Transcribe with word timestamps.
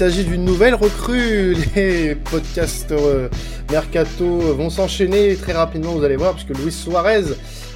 S'agit 0.00 0.24
d'une 0.24 0.46
nouvelle 0.46 0.74
recrue. 0.74 1.54
Les 1.76 2.14
podcasts 2.14 2.90
euh, 2.90 3.28
Mercato 3.70 4.24
vont 4.54 4.70
s'enchaîner 4.70 5.36
très 5.36 5.52
rapidement, 5.52 5.92
vous 5.92 6.02
allez 6.04 6.16
voir, 6.16 6.32
puisque 6.32 6.58
Luis 6.58 6.72
Suarez. 6.72 7.24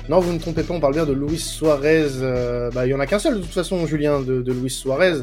Non, 0.09 0.21
vous 0.21 0.33
ne 0.33 0.39
trompez 0.39 0.63
pas, 0.63 0.73
on 0.73 0.81
parle 0.81 0.95
bien 0.95 1.05
de 1.05 1.13
Luis 1.13 1.39
Suarez. 1.39 2.07
euh, 2.23 2.71
bah, 2.71 2.87
il 2.87 2.91
y 2.93 2.95
en 2.95 3.01
a 3.01 3.07
qu'un 3.07 3.19
seul 3.19 3.35
de 3.35 3.41
toute 3.41 3.51
façon, 3.53 3.87
Julien, 3.87 4.21
de, 4.23 4.41
de 4.41 4.53
Luis 4.55 4.71
Suarez. 4.71 5.19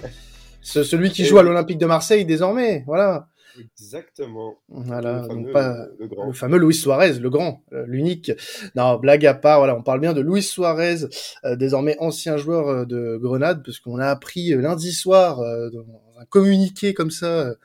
Ce- 0.61 0.83
celui 0.83 1.09
qui 1.09 1.25
joue 1.25 1.39
à 1.39 1.43
l'Olympique 1.43 1.79
de 1.79 1.87
Marseille 1.87 2.23
désormais. 2.23 2.83
Voilà. 2.85 3.29
Exactement. 3.79 4.53
Voilà. 4.69 5.23
Le 5.23 5.27
donc 5.27 5.27
fameux, 5.27 5.51
pas- 5.51 5.85
le 5.99 6.07
grand. 6.07 6.27
le 6.27 6.33
fameux 6.33 6.57
Luis 6.59 6.75
Suarez, 6.75 7.13
le 7.13 7.29
grand, 7.31 7.63
euh, 7.73 7.83
l'unique. 7.87 8.31
Non, 8.75 8.97
blague 8.97 9.25
à 9.25 9.33
part, 9.33 9.57
voilà, 9.57 9.75
on 9.75 9.81
parle 9.81 10.01
bien 10.01 10.13
de 10.13 10.21
Luis 10.21 10.43
Suarez, 10.43 10.97
euh, 11.45 11.55
désormais 11.55 11.97
ancien 11.99 12.37
joueur 12.37 12.67
euh, 12.67 12.85
de 12.85 13.17
Grenade, 13.19 13.63
parce 13.65 13.79
qu'on 13.79 13.97
a 13.97 14.05
appris 14.05 14.53
euh, 14.53 14.61
lundi 14.61 14.93
soir 14.93 15.39
euh, 15.39 15.69
un 16.21 16.25
communiqué 16.29 16.93
comme 16.93 17.11
ça, 17.11 17.27
euh, 17.27 17.55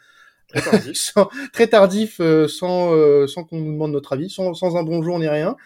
Très 0.48 0.60
tardif. 0.62 0.96
sans- 1.14 1.28
très 1.52 1.66
tardif, 1.66 2.16
euh, 2.20 2.46
sans, 2.48 2.94
euh, 2.94 3.26
sans 3.26 3.42
qu'on 3.44 3.58
nous 3.58 3.72
demande 3.72 3.92
notre 3.92 4.12
avis, 4.12 4.30
sans, 4.30 4.54
sans 4.54 4.76
un 4.76 4.84
bonjour 4.84 5.18
ni 5.18 5.26
rien, 5.28 5.56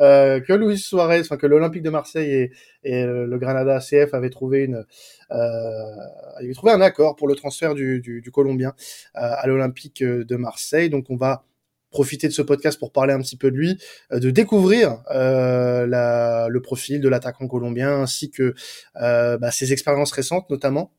euh, 0.00 0.38
que 0.40 0.52
Luis 0.52 0.78
Suarez, 0.78 1.20
enfin 1.20 1.36
que 1.36 1.46
l'Olympique 1.46 1.82
de 1.82 1.90
Marseille 1.90 2.30
et, 2.30 2.52
et 2.84 3.04
le 3.04 3.36
Granada 3.38 3.80
CF 3.80 4.14
avaient 4.14 4.30
trouvé 4.30 4.62
une, 4.64 4.84
avaient 5.30 6.52
trouvé 6.54 6.72
un 6.72 6.80
accord 6.80 7.16
pour 7.16 7.28
le 7.28 7.34
transfert 7.34 7.74
du, 7.74 8.00
du, 8.00 8.20
du 8.20 8.30
Colombien 8.30 8.74
à 9.14 9.46
l'Olympique 9.46 10.02
de 10.04 10.36
Marseille. 10.36 10.88
Donc 10.90 11.06
on 11.10 11.16
va 11.16 11.44
profiter 11.90 12.28
de 12.28 12.32
ce 12.32 12.42
podcast 12.42 12.78
pour 12.78 12.92
parler 12.92 13.14
un 13.14 13.20
petit 13.20 13.36
peu 13.36 13.50
de 13.50 13.56
lui, 13.56 13.78
de 14.12 14.30
découvrir 14.30 15.02
euh, 15.10 15.86
la, 15.86 16.46
le 16.48 16.60
profil 16.62 17.00
de 17.00 17.08
l'attaquant 17.08 17.48
colombien 17.48 18.02
ainsi 18.02 18.30
que 18.30 18.54
euh, 19.00 19.38
bah, 19.38 19.50
ses 19.50 19.72
expériences 19.72 20.12
récentes 20.12 20.48
notamment 20.50 20.92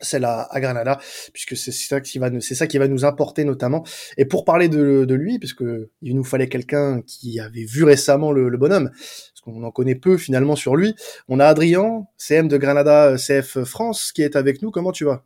celle 0.00 0.24
à, 0.24 0.42
à 0.50 0.60
Granada, 0.60 0.98
puisque 1.32 1.56
c'est 1.56 1.72
ça 1.72 2.00
qui 2.00 2.18
va 2.18 2.30
nous, 2.30 2.40
c'est 2.40 2.54
ça 2.54 2.66
qui 2.66 2.78
va 2.78 2.88
nous 2.88 3.04
importer 3.04 3.44
notamment. 3.44 3.84
Et 4.16 4.24
pour 4.24 4.44
parler 4.44 4.68
de, 4.68 5.04
de 5.04 5.14
lui, 5.14 5.38
puisque 5.38 5.64
il 6.02 6.16
nous 6.16 6.24
fallait 6.24 6.48
quelqu'un 6.48 7.02
qui 7.02 7.40
avait 7.40 7.64
vu 7.64 7.84
récemment 7.84 8.32
le, 8.32 8.56
bonhomme, 8.56 8.90
parce 8.90 9.40
qu'on 9.42 9.62
en 9.62 9.70
connaît 9.70 9.94
peu 9.94 10.16
finalement 10.16 10.56
sur 10.56 10.76
lui. 10.76 10.94
On 11.28 11.40
a 11.40 11.46
Adrien, 11.46 12.06
CM 12.16 12.48
de 12.48 12.56
Granada 12.56 13.16
CF 13.16 13.62
France, 13.64 14.12
qui 14.12 14.22
est 14.22 14.36
avec 14.36 14.62
nous. 14.62 14.70
Comment 14.70 14.92
tu 14.92 15.04
vas? 15.04 15.24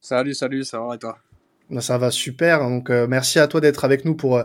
Salut, 0.00 0.34
salut, 0.34 0.64
ça 0.64 0.80
va 0.80 0.94
et 0.94 0.98
toi? 0.98 1.18
Ça 1.78 1.98
va 1.98 2.10
super. 2.10 2.60
Donc 2.60 2.90
euh, 2.90 3.06
merci 3.06 3.38
à 3.38 3.46
toi 3.46 3.60
d'être 3.60 3.84
avec 3.84 4.04
nous 4.04 4.16
pour 4.16 4.38
euh, 4.38 4.42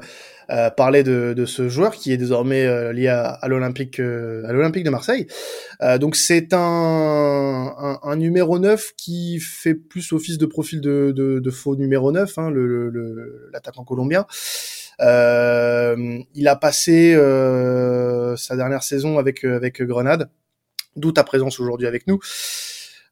euh, 0.51 0.69
parler 0.69 1.01
de, 1.01 1.45
ce 1.45 1.69
joueur 1.69 1.95
qui 1.95 2.11
est 2.11 2.17
désormais 2.17 2.93
lié 2.93 3.07
à, 3.07 3.39
l'Olympique 3.47 3.99
à 3.99 4.53
l'Olympique 4.53 4.83
de 4.83 4.91
Marseille. 4.91 5.25
Donc 5.99 6.15
c'est 6.15 6.53
un, 6.53 8.15
numéro 8.15 8.59
9 8.59 8.93
qui 8.95 9.39
fait 9.39 9.73
plus 9.73 10.13
office 10.13 10.37
de 10.37 10.45
profil 10.45 10.81
de, 10.81 11.51
faux 11.51 11.75
numéro 11.75 12.11
9, 12.11 12.37
hein, 12.37 12.51
le, 12.51 13.49
l'attaquant 13.53 13.83
colombien. 13.83 14.27
Il 14.99 16.47
a 16.47 16.55
passé 16.55 17.15
sa 18.37 18.55
dernière 18.55 18.83
saison 18.83 19.17
avec 19.17 19.43
avec 19.43 19.81
Grenade, 19.81 20.29
d'où 20.95 21.11
ta 21.11 21.23
présence 21.23 21.59
aujourd'hui 21.59 21.87
avec 21.87 22.05
nous. 22.05 22.19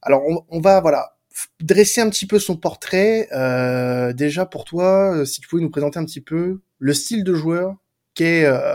Alors 0.03 0.21
on, 0.49 0.59
va 0.59 0.81
voilà 0.81 1.15
dresser 1.59 2.01
un 2.01 2.09
petit 2.09 2.27
peu 2.27 2.39
son 2.39 2.57
portrait. 2.57 3.27
Euh, 3.31 4.13
déjà 4.13 4.45
pour 4.45 4.65
toi, 4.65 5.15
euh, 5.15 5.25
si 5.25 5.41
tu 5.41 5.47
pouvais 5.47 5.61
nous 5.61 5.69
présenter 5.69 5.99
un 5.99 6.05
petit 6.05 6.21
peu 6.21 6.59
le 6.79 6.93
style 6.93 7.23
de 7.23 7.33
joueur 7.33 7.75
qu'est 8.13 8.45
euh, 8.45 8.73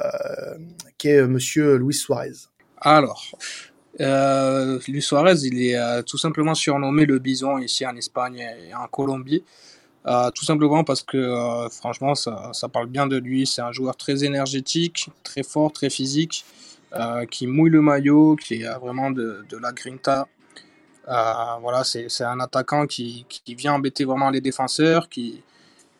qu'est 0.97 1.23
Monsieur 1.27 1.77
Luis 1.77 1.95
Suarez. 1.95 2.33
Alors, 2.81 3.27
euh, 4.01 4.79
Luis 4.89 5.03
Suarez, 5.03 5.41
il 5.45 5.63
est 5.63 6.03
tout 6.05 6.19
simplement 6.19 6.55
surnommé 6.55 7.07
le 7.07 7.19
bison 7.19 7.59
ici 7.59 7.87
en 7.87 7.97
Espagne 7.97 8.47
et 8.69 8.75
en 8.75 8.87
Colombie. 8.87 9.45
Tout 10.35 10.45
simplement 10.45 10.85
parce 10.85 11.03
que, 11.03 11.69
franchement, 11.71 12.15
ça, 12.15 12.51
ça 12.55 12.69
parle 12.69 12.87
bien 12.87 13.07
de 13.07 13.19
lui. 13.19 13.47
C'est 13.47 13.61
un 13.61 13.73
joueur 13.73 13.95
très 13.95 14.25
énergétique, 14.25 15.11
très 15.23 15.43
fort, 15.43 15.71
très 15.71 15.91
physique, 15.91 16.47
qui 17.31 17.47
mouille 17.47 17.71
le 17.71 17.83
maillot, 17.83 18.37
qui 18.37 18.65
a 18.65 18.79
vraiment 18.79 19.11
de 19.11 19.45
la 19.61 19.73
grinta. 19.73 20.27
Euh, 21.09 21.33
voilà, 21.63 21.85
c'est 21.85 22.25
un 22.25 22.41
attaquant 22.41 22.87
qui, 22.87 23.25
qui 23.29 23.55
vient 23.55 23.75
embêter 23.75 24.05
vraiment 24.05 24.31
les 24.31 24.41
défenseurs, 24.41 25.09
qui, 25.09 25.43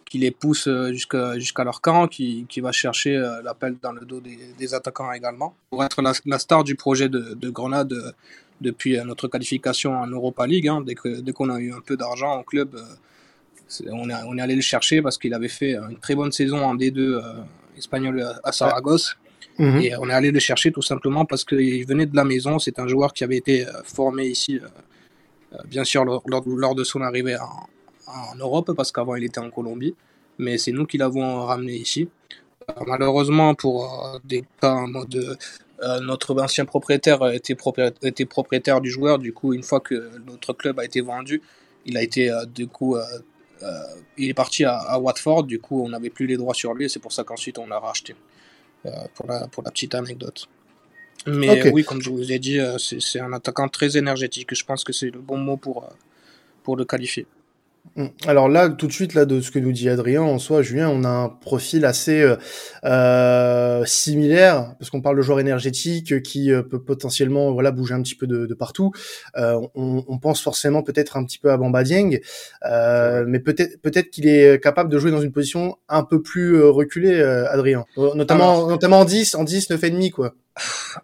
qui 0.05 0.19
les 0.19 0.31
pousse 0.31 0.69
euh, 0.69 0.93
jusqu'à 0.93 1.65
leur 1.65 1.81
camp, 1.81 2.09
qui, 2.09 2.47
qui 2.49 2.61
va 2.61 2.73
chercher 2.73 3.17
euh, 3.17 3.41
l'appel 3.43 3.77
dans 3.83 3.93
le 3.93 4.05
dos 4.05 4.21
des, 4.21 4.39
des 4.59 4.75
attaquants 4.75 5.11
également. 5.13 5.55
Pour 5.71 5.83
être 5.85 6.03
la, 6.03 6.13
la 6.27 6.39
star 6.39 6.63
du 6.65 6.75
projet 6.75 7.09
de, 7.09 7.35
de 7.35 7.51
Grenade 7.51 7.93
euh, 7.93 8.13
depuis 8.61 8.99
notre 9.05 9.29
qualification 9.29 9.93
en 9.99 10.07
Europa 10.09 10.47
League, 10.47 10.69
hein, 10.69 10.83
dès 10.85 10.95
que 10.95 11.21
dès 11.21 11.33
qu'on 11.33 11.49
a 11.51 11.59
eu 11.61 11.73
un 11.73 11.81
peu 11.81 11.97
d'argent 11.97 12.41
au 12.41 12.43
club, 12.43 12.75
euh, 12.75 13.91
on 13.93 14.09
est, 14.11 14.15
on 14.27 14.37
est 14.39 14.41
allé 14.43 14.55
le 14.57 14.61
chercher 14.63 15.03
parce 15.03 15.17
qu'il 15.19 15.33
avait 15.35 15.49
fait 15.49 15.75
une 15.77 15.99
très 15.99 16.15
bonne 16.15 16.33
saison 16.33 16.65
en 16.65 16.75
D2 16.75 16.99
euh, 16.99 17.23
espagnol 17.77 18.27
à- 18.43 18.53
Saragosse. 18.53 19.17
Mhm. 19.59 19.81
Et 19.83 19.97
on 19.97 20.09
est 20.09 20.13
allé 20.13 20.31
le 20.31 20.39
chercher 20.41 20.71
tout 20.73 20.83
simplement 20.83 21.25
parce 21.25 21.45
qu'il 21.45 21.85
venait 21.87 22.07
de 22.07 22.15
la 22.17 22.25
maison. 22.25 22.59
C'est 22.59 22.79
un 22.79 22.87
joueur 22.89 23.13
qui 23.13 23.25
avait 23.25 23.37
été 23.37 23.67
formé 23.85 24.27
ici, 24.27 24.61
bien 25.67 25.85
sûr, 25.85 26.05
lors, 26.05 26.75
de 26.75 26.85
son 26.85 27.01
arrivée 27.01 27.37
en, 27.37 28.35
Europe, 28.39 28.73
parce 28.77 28.91
qu'avant 28.91 29.17
il 29.17 29.25
était 29.25 29.41
en 29.41 29.51
Colombie. 29.51 29.95
Mais 30.39 30.57
c'est 30.57 30.73
nous 30.73 30.87
qui 30.87 30.99
l'avons 30.99 31.45
ramené 31.45 31.75
ici. 31.75 32.09
Euh, 32.71 32.85
malheureusement, 32.87 33.55
pour 33.55 34.07
euh, 34.07 34.19
des 34.25 34.45
cas 34.61 34.75
en 34.75 34.89
euh, 34.95 36.01
notre 36.01 36.41
ancien 36.41 36.65
propriétaire 36.65 37.25
était, 37.31 37.55
propri- 37.55 37.93
était 38.03 38.25
propriétaire 38.25 38.81
du 38.81 38.91
joueur. 38.91 39.19
Du 39.19 39.33
coup, 39.33 39.53
une 39.53 39.63
fois 39.63 39.81
que 39.81 40.11
notre 40.27 40.53
club 40.53 40.79
a 40.81 40.85
été 40.85 41.01
vendu, 41.01 41.43
il 41.87 41.97
a 41.97 42.03
été 42.03 42.31
euh, 42.31 42.45
du 42.47 42.67
coup. 42.69 42.97
euh, 42.97 43.03
euh, 43.63 43.83
il 44.17 44.29
est 44.29 44.35
parti 44.35 44.65
à, 44.65 44.99
Watford. 45.01 45.45
Du 45.45 45.61
coup, 45.61 45.83
on 45.85 45.89
n'avait 45.89 46.11
plus 46.11 46.27
les 46.27 46.37
droits 46.37 46.55
sur 46.55 46.75
lui. 46.75 46.89
C'est 46.89 47.01
pour 47.01 47.13
ça 47.13 47.25
qu'ensuite 47.25 47.59
on 47.59 47.67
l'a 47.67 47.79
racheté. 47.79 48.15
Euh, 48.87 48.91
pour 49.15 49.27
la 49.29 49.71
petite 49.71 49.95
anecdote. 49.95 50.49
Mais 51.27 51.71
oui, 51.71 51.85
comme 51.85 52.01
je 52.01 52.11
vous 52.11 52.33
ai 52.33 52.39
dit, 52.39 52.59
euh, 52.59 52.79
c'est 52.79 53.21
un 53.21 53.33
attaquant 53.33 53.69
très 53.69 53.97
énergétique. 53.97 54.55
Je 54.55 54.65
pense 54.65 54.85
que 54.85 54.93
c'est 54.93 55.11
le 55.11 55.21
bon 55.21 55.39
mot 55.39 55.57
pour, 55.57 55.85
euh, 55.85 55.89
pour 56.63 56.77
le 56.77 56.85
qualifier. 56.85 57.27
Mm. 57.97 58.07
Alors 58.27 58.49
là, 58.49 58.69
tout 58.69 58.87
de 58.87 58.93
suite, 58.93 59.15
là, 59.15 59.25
de 59.25 59.41
ce 59.41 59.51
que 59.51 59.59
nous 59.59 59.73
dit 59.73 59.89
Adrien, 59.89 60.23
en 60.23 60.39
soi, 60.39 60.63
Julien, 60.63 60.89
on 60.89 61.05
a 61.05 61.09
un 61.09 61.29
profil 61.29 61.85
assez 61.85 62.21
euh, 62.21 62.37
euh, 62.85 63.85
similaire, 63.87 64.75
parce 64.79 64.91
qu'on 64.91 65.01
parle 65.01 65.17
de 65.17 65.23
joueur 65.23 65.41
énergétique 65.41 66.23
qui 66.23 66.51
peut 66.71 66.83
potentiellement, 66.83 67.53
voilà, 67.53 67.71
bouger 67.71 67.95
un 67.95 68.03
petit 68.03 68.15
peu 68.15 68.27
de, 68.27 68.47
de 68.47 68.55
partout. 68.55 68.93
Euh, 69.37 69.59
on, 69.75 70.05
on 70.07 70.19
pense 70.19 70.41
forcément 70.43 70.83
peut-être 70.83 71.17
un 71.17 71.25
petit 71.25 71.39
peu 71.39 71.51
à 71.51 71.57
Bamba 71.57 71.83
Dieng, 71.83 72.19
euh, 72.67 73.25
mais 73.27 73.41
peut-être 73.41 73.81
peut-être 73.81 74.11
qu'il 74.11 74.27
est 74.29 74.63
capable 74.63 74.91
de 74.91 74.99
jouer 74.99 75.11
dans 75.11 75.21
une 75.23 75.33
position 75.33 75.77
un 75.89 76.03
peu 76.03 76.23
plus 76.23 76.63
reculée, 76.63 77.21
Adrien. 77.23 77.85
Notamment, 77.97 78.53
Alors- 78.53 78.69
notamment 78.69 79.01
en 79.01 79.05
10, 79.05 79.35
en 79.35 79.45
10, 79.45 79.71
9 79.71 79.83
et 79.85 79.91
demi, 79.91 80.11
quoi. 80.11 80.35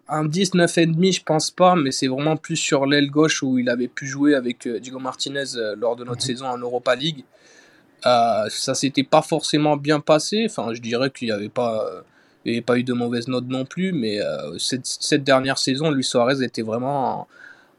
Un 0.07 0.25
10, 0.25 0.53
9,5, 0.53 1.13
je 1.13 1.23
pense 1.23 1.51
pas, 1.51 1.75
mais 1.75 1.91
c'est 1.91 2.07
vraiment 2.07 2.37
plus 2.37 2.55
sur 2.55 2.85
l'aile 2.85 3.09
gauche 3.09 3.43
où 3.43 3.57
il 3.57 3.69
avait 3.69 3.87
pu 3.87 4.07
jouer 4.07 4.35
avec 4.35 4.67
euh, 4.67 4.79
Diego 4.79 4.99
Martinez 4.99 5.55
euh, 5.55 5.75
lors 5.75 5.95
de 5.95 6.03
notre 6.03 6.21
saison 6.21 6.47
en 6.47 6.57
Europa 6.57 6.95
League. 6.95 7.23
Euh, 8.05 8.45
ça 8.49 8.75
s'était 8.75 9.03
pas 9.03 9.21
forcément 9.21 9.77
bien 9.77 9.99
passé. 9.99 10.45
Enfin, 10.49 10.73
je 10.73 10.81
dirais 10.81 11.09
qu'il 11.09 11.29
n'y 11.29 11.31
avait 11.31 11.49
pas. 11.49 12.03
il 12.43 12.51
avait 12.51 12.61
pas 12.61 12.77
eu 12.77 12.83
de 12.83 12.93
mauvaises 12.93 13.27
notes 13.27 13.47
non 13.47 13.65
plus, 13.65 13.91
mais 13.93 14.21
euh, 14.21 14.57
cette, 14.59 14.85
cette 14.85 15.23
dernière 15.23 15.57
saison, 15.57 15.89
Luis 15.89 16.03
Suarez 16.03 16.43
était 16.43 16.61
vraiment 16.61 17.27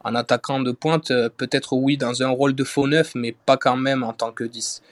un, 0.04 0.10
un 0.10 0.14
attaquant 0.14 0.60
de 0.60 0.72
pointe, 0.72 1.12
peut-être 1.36 1.74
oui 1.74 1.96
dans 1.96 2.22
un 2.22 2.28
rôle 2.28 2.54
de 2.54 2.64
faux 2.64 2.86
neuf, 2.86 3.14
mais 3.14 3.34
pas 3.46 3.56
quand 3.56 3.76
même 3.76 4.02
en 4.02 4.12
tant 4.12 4.32
que 4.32 4.44
10. 4.44 4.82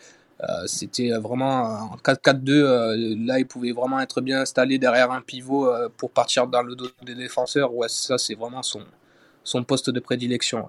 Euh, 0.48 0.66
C'était 0.66 1.10
vraiment 1.12 1.92
en 1.92 1.96
4-4-2, 1.96 2.50
euh, 2.50 3.16
là 3.24 3.38
il 3.38 3.46
pouvait 3.46 3.72
vraiment 3.72 4.00
être 4.00 4.20
bien 4.20 4.40
installé 4.40 4.78
derrière 4.78 5.10
un 5.10 5.20
pivot 5.20 5.68
euh, 5.68 5.88
pour 5.96 6.10
partir 6.10 6.46
dans 6.46 6.62
le 6.62 6.74
dos 6.74 6.88
des 7.02 7.14
défenseurs. 7.14 7.74
Ouais, 7.74 7.88
ça 7.88 8.18
c'est 8.18 8.34
vraiment 8.34 8.62
son, 8.62 9.64
poste 9.64 9.90
de 9.90 10.00
prédilection. 10.00 10.66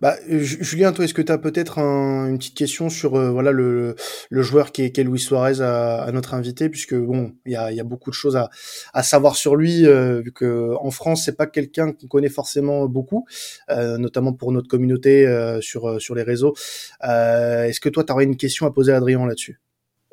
Bah, 0.00 0.16
Ju- 0.28 0.62
Julien, 0.62 0.92
toi, 0.92 1.04
est-ce 1.04 1.14
que 1.14 1.22
tu 1.22 1.32
as 1.32 1.38
peut-être 1.38 1.78
un- 1.78 2.28
une 2.28 2.38
petite 2.38 2.54
question 2.56 2.88
sur 2.90 3.14
euh, 3.16 3.30
voilà 3.30 3.52
le, 3.52 3.94
le 4.30 4.42
joueur 4.42 4.72
qui 4.72 4.82
est, 4.82 4.90
qui 4.92 5.00
est 5.00 5.04
Luis 5.04 5.20
Suarez 5.20 5.60
à, 5.60 6.02
à 6.02 6.12
notre 6.12 6.34
invité, 6.34 6.68
puisque 6.68 6.94
bon, 6.94 7.32
il 7.46 7.52
y 7.52 7.56
a, 7.56 7.72
y 7.72 7.80
a 7.80 7.84
beaucoup 7.84 8.10
de 8.10 8.14
choses 8.14 8.36
à, 8.36 8.50
à 8.92 9.02
savoir 9.02 9.36
sur 9.36 9.56
lui, 9.56 9.86
euh, 9.86 10.20
vu 10.20 10.32
que 10.32 10.74
en 10.80 10.90
France, 10.90 11.24
c'est 11.24 11.36
pas 11.36 11.46
quelqu'un 11.46 11.92
qu'on 11.92 12.06
connaît 12.06 12.28
forcément 12.28 12.86
beaucoup, 12.86 13.26
euh, 13.70 13.98
notamment 13.98 14.32
pour 14.32 14.52
notre 14.52 14.68
communauté 14.68 15.26
euh, 15.26 15.60
sur 15.60 15.88
euh, 15.88 15.98
sur 15.98 16.14
les 16.14 16.22
réseaux. 16.22 16.54
Est-ce 17.02 17.80
que 17.80 17.88
toi, 17.88 18.04
tu 18.04 18.12
aurais 18.12 18.24
une 18.24 18.36
question 18.36 18.66
à 18.66 18.70
poser 18.70 18.92
à 18.92 18.96
Adrien 18.96 19.26
là-dessus? 19.26 19.60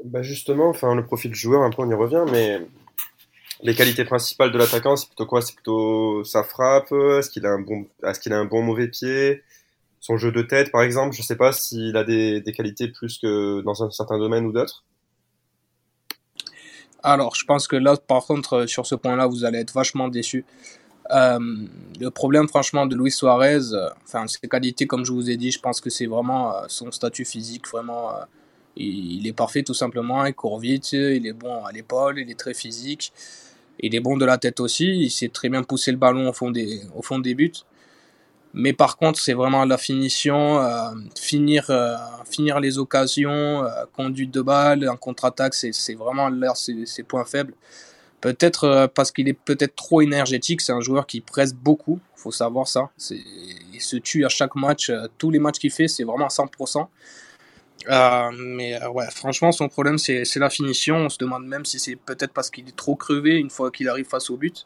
Bah 0.04 0.22
justement, 0.24 0.70
enfin 0.70 0.96
le 0.96 1.06
profil 1.06 1.32
du 1.32 1.38
joueur, 1.38 1.62
un 1.62 1.70
peu 1.70 1.84
on 1.84 1.90
y 1.90 1.94
revient, 1.94 2.24
mais 2.32 2.60
les 3.64 3.76
qualités 3.76 4.06
principales 4.06 4.52
de 4.52 4.58
l'attaquant, 4.58 4.96
c'est 4.96 5.08
plutôt 5.08 5.26
quoi? 5.26 5.42
C'est 5.42 5.54
plutôt 5.54 6.24
sa 6.24 6.44
frappe, 6.44 6.92
est-ce 6.92 7.30
qu'il 7.30 7.46
a 7.46 7.50
un 7.50 7.60
bon, 7.60 7.86
est-ce 8.04 8.20
qu'il 8.20 8.34
a 8.34 8.38
un 8.38 8.46
bon 8.46 8.62
mauvais 8.62 8.88
pied, 8.88 9.44
son 10.00 10.18
jeu 10.18 10.32
de 10.32 10.42
tête 10.42 10.72
par 10.72 10.82
exemple, 10.82 11.16
je 11.16 11.22
sais 11.22 11.36
pas 11.36 11.52
s'il 11.52 11.96
a 11.96 12.04
des, 12.04 12.44
qualités 12.56 12.88
plus 12.88 13.20
que 13.20 13.62
dans 13.62 13.84
un 13.84 13.92
certain 13.92 14.18
domaine 14.18 14.46
ou 14.46 14.52
d'autres. 14.52 14.84
Alors, 17.04 17.36
je 17.36 17.46
pense 17.46 17.68
que 17.68 17.76
là, 17.76 17.98
par 17.98 18.26
contre, 18.26 18.54
euh, 18.54 18.68
sur 18.68 18.86
ce 18.86 18.94
point-là, 18.94 19.26
vous 19.26 19.44
allez 19.44 19.58
être 19.58 19.74
vachement 19.74 20.08
déçus. 20.08 20.46
le 21.10 22.10
problème, 22.10 22.48
franchement, 22.48 22.86
de 22.86 22.96
Luis 22.96 23.12
Suarez, 23.12 23.60
enfin, 24.04 24.28
ses 24.28 24.48
qualités, 24.48 24.86
comme 24.86 25.04
je 25.04 25.12
vous 25.12 25.30
ai 25.30 25.38
dit, 25.38 25.52
je 25.52 25.60
pense 25.60 25.82
que 25.82 25.90
c'est 25.90 26.06
vraiment 26.06 26.54
son 26.68 26.92
statut 26.92 27.26
physique, 27.26 27.68
vraiment. 27.68 28.12
il 28.76 29.26
est 29.28 29.34
parfait, 29.34 29.64
tout 29.64 29.74
simplement. 29.74 30.26
Il 30.26 30.34
court 30.36 30.60
vite, 30.60 30.94
il 30.94 31.26
est 31.26 31.34
bon 31.34 31.66
à 31.66 31.72
l'épaule, 31.72 32.20
il 32.20 32.30
est 32.30 32.40
très 32.40 32.54
physique. 32.54 33.12
Il 33.82 33.96
est 33.96 34.00
bon 34.00 34.18
de 34.18 34.26
la 34.26 34.38
tête 34.38 34.60
aussi. 34.60 34.86
Il 34.86 35.10
sait 35.10 35.30
très 35.30 35.50
bien 35.50 35.64
pousser 35.64 35.92
le 35.92 35.98
ballon 35.98 36.30
au 36.30 36.34
fond 36.34 36.52
des, 36.52 36.82
au 36.96 37.02
fond 37.02 37.20
des 37.20 37.36
buts. 37.36 37.52
Mais 38.54 38.74
par 38.74 38.98
contre, 38.98 39.20
c'est 39.20 39.34
vraiment 39.34 39.64
la 39.66 39.78
finition, 39.78 40.60
euh, 40.60 40.92
finir, 41.20 41.68
euh, 41.70 41.96
finir 42.30 42.60
les 42.60 42.78
occasions, 42.78 43.64
euh, 43.64 43.70
conduite 43.96 44.32
de 44.32 44.42
balle, 44.42 44.88
en 44.90 44.98
contre-attaque, 44.98 45.54
c'est 45.54 45.94
vraiment 45.94 46.28
là 46.30 46.54
ses, 46.54 46.86
ses, 46.86 47.04
points 47.04 47.24
faibles. 47.24 47.54
Peut-être 48.20 48.92
parce 48.94 49.12
qu'il 49.12 49.28
est 49.30 49.34
peut-être 49.34 49.76
trop 49.76 50.02
énergétique. 50.02 50.62
C'est 50.62 50.74
un 50.74 50.82
joueur 50.82 51.08
qui 51.08 51.22
presse 51.22 51.56
beaucoup. 51.56 52.00
Faut 52.16 52.32
savoir 52.32 52.68
ça. 52.68 52.92
Il 53.10 53.82
se 53.82 53.98
tue 53.98 54.26
à 54.26 54.30
chaque 54.30 54.56
match. 54.56 54.92
tous 55.18 55.32
les 55.32 55.40
matchs 55.40 55.58
qu'il 55.58 55.72
fait, 55.72 55.88
c'est 55.88 56.04
vraiment 56.04 56.26
à 56.26 56.30
100%. 56.30 56.88
Mais 57.88 58.80
ouais, 58.88 59.10
franchement, 59.12 59.52
son 59.52 59.68
problème, 59.70 59.98
c'est 59.98 60.36
la 60.38 60.50
finition. 60.50 60.98
On 60.98 61.10
se 61.10 61.18
demande 61.18 61.46
même 61.46 61.66
si 61.66 61.80
c'est 61.80 61.96
peut-être 61.96 62.34
parce 62.34 62.50
qu'il 62.50 62.68
est 62.68 62.76
trop 62.76 62.96
crevé 62.96 63.38
une 63.38 63.50
fois 63.50 63.72
qu'il 63.72 63.90
arrive 63.90 64.06
face 64.06 64.30
au 64.30 64.38
but 64.38 64.66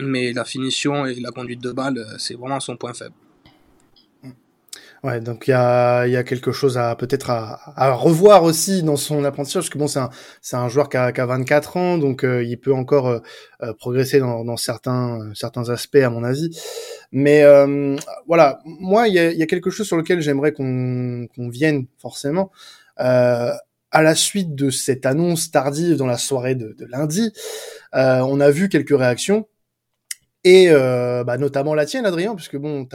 mais 0.00 0.32
la 0.32 0.44
finition 0.44 1.06
et 1.06 1.14
la 1.16 1.30
conduite 1.30 1.60
de 1.60 1.72
balle, 1.72 1.98
euh, 1.98 2.18
c'est 2.18 2.34
vraiment 2.34 2.60
son 2.60 2.76
point 2.76 2.94
faible. 2.94 3.14
Ouais, 5.04 5.20
donc 5.20 5.46
il 5.46 5.52
y 5.52 5.54
a, 5.54 6.06
y 6.06 6.16
a 6.16 6.24
quelque 6.24 6.50
chose 6.50 6.76
à 6.76 6.96
peut-être 6.96 7.30
à, 7.30 7.72
à, 7.76 7.92
revoir 7.92 8.42
aussi 8.42 8.82
dans 8.82 8.96
son 8.96 9.24
apprentissage, 9.24 9.62
parce 9.62 9.70
que 9.70 9.78
bon, 9.78 9.86
c'est 9.86 10.00
un, 10.00 10.10
un 10.52 10.68
joueur 10.68 10.88
qui 10.88 10.96
a, 10.96 11.12
qui 11.12 11.20
a 11.20 11.26
24 11.26 11.76
ans, 11.76 11.98
donc 11.98 12.24
euh, 12.24 12.42
il 12.42 12.58
peut 12.58 12.74
encore 12.74 13.08
euh, 13.08 13.72
progresser 13.78 14.18
dans, 14.18 14.44
dans 14.44 14.56
certains, 14.56 15.30
certains 15.34 15.70
aspects, 15.70 15.96
à 15.96 16.10
mon 16.10 16.24
avis. 16.24 16.50
Mais 17.12 17.44
voilà, 18.26 18.60
moi, 18.64 19.08
il 19.08 19.14
y 19.14 19.18
a, 19.18 19.32
y 19.32 19.42
a, 19.42 19.46
quelque 19.46 19.70
chose 19.70 19.86
sur 19.86 19.96
lequel 19.96 20.20
j'aimerais 20.20 20.52
qu'on, 20.52 21.26
qu'on 21.34 21.48
vienne 21.48 21.86
forcément. 21.98 22.50
à 22.96 24.02
la 24.02 24.14
suite 24.14 24.54
de 24.54 24.70
cette 24.70 25.06
annonce 25.06 25.50
tardive 25.50 25.96
dans 25.96 26.06
la 26.06 26.18
soirée 26.18 26.54
de, 26.54 26.74
de 26.78 26.84
lundi, 26.86 27.32
on 27.92 28.40
a 28.40 28.50
vu 28.50 28.68
quelques 28.68 28.96
réactions 28.98 29.46
et 30.48 30.70
euh, 30.70 31.24
bah, 31.24 31.36
notamment 31.36 31.74
la 31.74 31.84
tienne, 31.84 32.06
Adrien, 32.06 32.34
puisque 32.34 32.56
bon, 32.56 32.88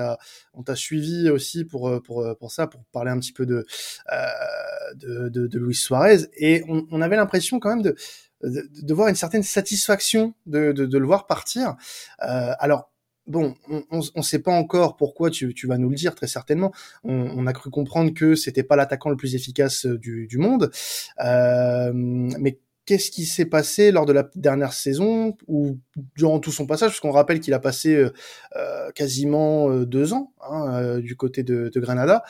on 0.54 0.64
t'a 0.64 0.76
suivi 0.76 1.30
aussi 1.30 1.66
pour 1.66 1.88
euh, 1.88 2.00
pour 2.00 2.22
euh, 2.22 2.34
pour 2.34 2.52
ça, 2.52 2.66
pour 2.66 2.84
parler 2.86 3.12
un 3.12 3.20
petit 3.20 3.32
peu 3.32 3.46
de 3.46 3.64
euh, 4.12 5.30
de, 5.30 5.60
Luis 5.60 5.76
Suarez, 5.76 6.22
et 6.36 6.64
on, 6.68 7.02
avait 7.02 7.16
l'impression 7.16 7.60
quand 7.60 7.70
même 7.70 7.84
de, 7.84 7.96
de, 8.42 8.94
voir 8.94 9.08
une 9.08 9.16
certaine 9.16 9.44
satisfaction 9.44 10.34
de 10.48 10.72
de, 10.72 10.98
le 10.98 11.06
voir 11.06 11.28
partir. 11.28 11.76
Alors 12.18 12.92
bon, 13.28 13.54
on 13.70 14.02
ne 14.16 14.22
sait 14.24 14.40
pas 14.40 14.52
encore 14.52 14.98
pourquoi, 14.98 15.30
tu, 15.30 15.54
tu, 15.54 15.68
vas 15.68 15.78
nous 15.78 15.90
le 15.90 15.96
dire 15.96 16.16
très 16.16 16.28
certainement. 16.28 16.72
On, 17.04 17.46
a 17.46 17.54
cru 17.54 17.70
comprendre 17.70 18.14
que 18.14 18.34
c'était 18.36 18.64
pas 18.64 18.76
l'attaquant 18.76 19.10
le 19.12 19.16
plus 19.16 19.36
efficace 19.36 19.86
du, 19.86 20.26
du 20.28 20.38
monde, 20.40 20.72
mais 21.20 22.58
qu'est-ce 22.86 23.12
qui 23.12 23.26
s'est 23.26 23.46
passé 23.46 23.92
lors 23.92 24.06
de 24.06 24.14
la 24.14 24.30
dernière 24.36 24.74
saison 24.74 25.36
ou 25.48 25.80
durant 26.16 26.40
tout 26.40 26.52
son 26.52 26.66
passage, 26.66 26.90
parce 26.92 27.00
qu'on 27.00 27.12
rappelle 27.12 27.40
qu'il 27.40 27.54
a 27.54 27.60
passé 27.60 27.96
euh, 27.96 28.14
euh 28.56 28.92
quasiment 28.92 29.70
euh, 29.70 29.86
deux 29.86 30.14
ans 30.14 30.34
hein, 30.42 31.00
du 31.00 31.16
côté 31.16 31.44
de, 31.44 31.70
de 31.74 31.80
Granada. 31.80 32.24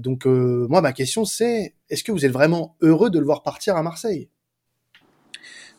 donc 0.00 0.26
moi, 0.26 0.80
ma 0.80 0.92
question 0.92 1.24
c'est, 1.24 1.74
est-ce 1.90 2.04
que 2.04 2.12
vous 2.12 2.24
êtes 2.24 2.32
vraiment 2.32 2.76
heureux 2.80 3.10
de 3.10 3.18
le 3.18 3.24
voir 3.24 3.42
partir 3.42 3.76
à 3.76 3.82
Marseille? 3.82 4.28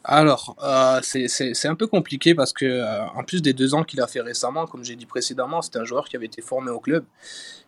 Alors, 0.07 0.55
euh, 0.63 0.99
c'est 1.01 1.67
un 1.67 1.73
peu 1.73 1.87
compliqué 1.87 2.35
parce 2.35 2.53
que, 2.53 2.65
euh, 2.65 3.05
en 3.15 3.23
plus 3.23 3.41
des 3.41 3.53
deux 3.53 3.73
ans 3.73 3.83
qu'il 3.83 3.99
a 4.01 4.07
fait 4.07 4.21
récemment, 4.21 4.67
comme 4.67 4.83
j'ai 4.83 4.95
dit 4.95 5.07
précédemment, 5.07 5.63
c'était 5.63 5.79
un 5.79 5.83
joueur 5.83 6.05
qui 6.07 6.15
avait 6.15 6.27
été 6.27 6.43
formé 6.43 6.69
au 6.69 6.79
club 6.79 7.05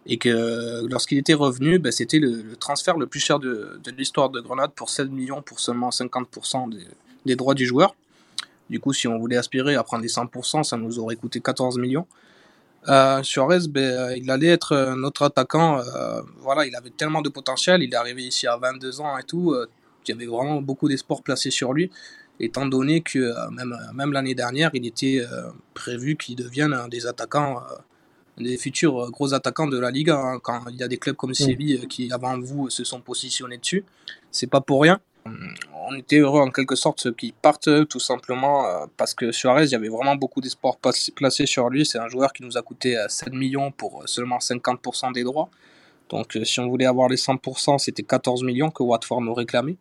et 0.06 0.18
que 0.18 0.86
lorsqu'il 0.88 1.18
était 1.18 1.34
revenu, 1.34 1.80
ben, 1.80 1.92
c'était 1.92 2.20
le, 2.20 2.56
transfert 2.56 2.98
le 2.98 3.08
plus 3.08 3.20
cher 3.20 3.40
de, 3.40 3.80
de 3.84 3.92
l'histoire 3.92 4.30
de 4.30 4.40
Grenade 4.40 4.72
pour 4.76 4.90
7 4.92 5.10
millions 5.10 5.42
pour 5.42 5.60
seulement 5.60 5.90
50% 5.90 6.70
des, 6.70 6.86
des, 7.26 7.36
droits 7.36 7.56
du 7.56 7.66
joueur. 7.66 7.96
Du 8.70 8.80
coup, 8.80 8.94
si 8.94 9.08
on 9.08 9.18
voulait 9.18 9.38
aspirer 9.38 9.76
à 9.76 9.84
prendre 9.84 10.04
les 10.04 10.10
100%, 10.10 10.64
ça 10.64 10.78
nous 10.78 11.00
aurait 11.00 11.16
coûté 11.16 11.42
14 11.42 11.80
millions. 11.80 12.06
Euh, 12.88 13.24
Suarez, 13.24 13.68
ben, 13.68 14.14
il 14.16 14.30
allait 14.30 14.48
être 14.48 14.94
notre 14.96 15.24
attaquant. 15.24 15.80
Euh, 15.80 16.22
voilà, 16.38 16.66
il 16.66 16.76
avait 16.76 16.92
tellement 16.92 17.22
de 17.22 17.30
potentiel. 17.30 17.82
Il 17.82 17.92
est 17.92 17.98
arrivé 17.98 18.24
ici 18.24 18.48
à 18.48 18.58
22 18.58 19.02
ans 19.02 19.18
et 19.18 19.24
tout. 19.24 19.54
Euh, 19.54 19.68
il 20.08 20.12
y 20.12 20.14
avait 20.14 20.26
vraiment 20.26 20.62
beaucoup 20.62 20.88
d'espoir 20.88 21.22
placé 21.22 21.52
sur 21.52 21.74
lui 21.74 21.92
étant 22.40 22.66
donné 22.66 23.02
que 23.02 23.20
euh, 23.20 23.50
même, 23.52 23.74
euh, 23.74 23.94
même 23.94 24.12
l'année 24.12 24.36
dernière, 24.36 24.70
il 24.74 24.86
était 24.86 25.20
euh, 25.22 25.50
prévu 25.74 26.16
qu'il 26.16 26.36
devienne 26.36 26.74
un 26.74 26.88
des 26.88 27.08
attaquants, 27.08 27.62
des 28.38 28.58
futurs 28.58 29.10
gros 29.12 29.34
attaquants 29.34 29.68
de 29.68 29.80
la 29.80 29.92
Liga. 29.92 30.18
Hein, 30.18 30.40
quand 30.42 30.68
il 30.70 30.78
y 30.78 30.84
a 30.84 30.88
des 30.88 30.98
clubs 30.98 31.16
comme 31.16 31.32
mm. 31.32 31.36
Séville 31.36 31.88
qui, 31.88 32.12
avant 32.12 32.40
vous, 32.40 32.70
se 32.70 32.84
sont 32.84 33.02
positionnés 33.02 33.58
dessus, 33.58 33.84
c'est 34.32 34.48
pas 34.48 34.62
pour 34.62 34.82
rien. 34.82 35.00
On 35.90 35.94
était 35.96 36.20
heureux 36.20 36.40
en 36.40 36.52
quelque 36.52 36.76
sorte 36.76 37.14
qu'il 37.18 37.34
parte 37.34 37.70
tout 37.90 38.00
simplement 38.00 38.88
parce 38.96 39.14
que 39.14 39.34
Suarez, 39.34 39.66
il 39.66 39.72
y 39.72 39.76
avait 39.76 39.90
vraiment 39.90 40.16
beaucoup 40.16 40.40
d'espoir 40.40 40.78
placé 40.78 41.46
sur 41.46 41.70
lui. 41.70 41.86
C'est 41.86 42.00
un 42.00 42.08
joueur 42.08 42.32
qui 42.32 42.44
nous 42.44 42.58
a 42.58 42.62
coûté 42.62 42.98
7 43.10 43.34
millions 43.34 43.72
pour 43.72 44.04
seulement 44.08 44.38
50% 44.38 45.12
des 45.12 45.26
droits. 45.26 45.50
Donc 46.08 46.38
si 46.46 46.62
on 46.62 46.70
voulait 46.70 46.86
avoir 46.86 47.10
les 47.10 47.18
100%, 47.18 47.78
c'était 47.78 48.04
14 48.04 48.44
millions 48.44 48.72
que 48.72 48.84
Watford 48.84 49.20
nous 49.20 49.34
réclamait. 49.34 49.76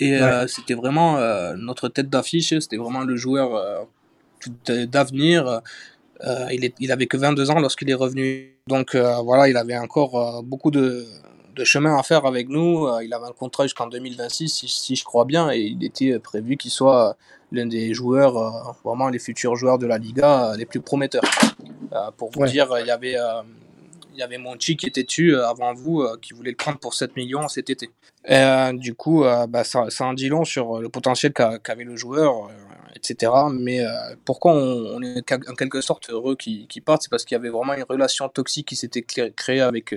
Et 0.00 0.20
euh, 0.20 0.46
c'était 0.46 0.74
vraiment 0.74 1.18
euh, 1.18 1.54
notre 1.56 1.88
tête 1.88 2.08
d'affiche, 2.08 2.58
c'était 2.58 2.78
vraiment 2.78 3.02
le 3.02 3.16
joueur 3.16 3.54
euh, 3.54 4.86
d'avenir. 4.86 5.60
il, 6.50 6.64
est, 6.64 6.74
il 6.80 6.90
avait 6.90 7.06
que 7.06 7.18
22 7.18 7.50
ans 7.50 7.60
lorsqu'il 7.60 7.90
est 7.90 7.94
revenu. 7.94 8.56
Donc 8.66 8.96
voilà, 8.96 9.48
il 9.48 9.56
avait 9.56 9.76
encore 9.76 10.42
beaucoup 10.42 10.70
de, 10.70 11.06
de, 11.54 11.64
chemin 11.64 11.98
à 11.98 12.02
faire 12.02 12.24
avec 12.24 12.48
nous. 12.48 12.88
il 13.02 13.12
avait 13.12 13.26
un 13.26 13.32
contrat 13.32 13.64
jusqu'en 13.64 13.88
2026, 13.88 14.48
si, 14.48 14.68
si, 14.68 14.96
je 14.96 15.04
crois 15.04 15.26
bien, 15.26 15.50
et 15.50 15.60
il 15.60 15.84
était 15.84 16.18
prévu 16.18 16.56
qu'il 16.56 16.70
soit 16.70 17.16
l'un 17.52 17.66
des 17.66 17.92
joueurs, 17.92 18.76
vraiment 18.84 19.08
les 19.08 19.18
futurs 19.18 19.56
joueurs 19.56 19.78
de 19.78 19.86
la 19.86 19.98
Liga, 19.98 20.54
les 20.56 20.66
plus 20.66 20.80
prometteurs. 20.80 21.24
pour 22.16 22.30
vous 22.30 22.46
dire, 22.46 22.68
il 22.80 22.86
y 22.86 22.90
avait 22.90 23.16
il 24.12 24.18
y 24.18 24.22
avait 24.22 24.38
Monchi 24.38 24.76
qui 24.76 24.86
était 24.86 25.04
dessus 25.04 25.34
euh, 25.34 25.46
avant 25.46 25.74
vous, 25.74 26.02
euh, 26.02 26.16
qui 26.20 26.32
voulait 26.32 26.50
le 26.50 26.56
prendre 26.56 26.78
pour 26.78 26.94
7 26.94 27.16
millions 27.16 27.48
cet 27.48 27.70
été. 27.70 27.90
Euh, 28.30 28.72
du 28.72 28.94
coup, 28.94 29.24
bah, 29.48 29.64
ça, 29.64 29.88
ça 29.88 30.04
en 30.04 30.12
dit 30.12 30.28
long 30.28 30.44
sur 30.44 30.80
le 30.80 30.88
potentiel 30.88 31.32
qu'avait 31.32 31.84
le 31.84 31.96
joueur, 31.96 32.50
etc. 32.94 33.32
Mais 33.50 33.80
pourquoi 34.26 34.52
on, 34.54 35.00
est 35.00 35.32
en 35.32 35.54
quelque 35.54 35.80
sorte 35.80 36.10
heureux 36.10 36.36
qu'il 36.36 36.66
parte? 36.84 37.02
C'est 37.02 37.10
parce 37.10 37.24
qu'il 37.24 37.34
y 37.34 37.38
avait 37.38 37.48
vraiment 37.48 37.72
une 37.72 37.84
relation 37.88 38.28
toxique 38.28 38.68
qui 38.68 38.76
s'était 38.76 39.02
créée 39.02 39.62
avec, 39.62 39.94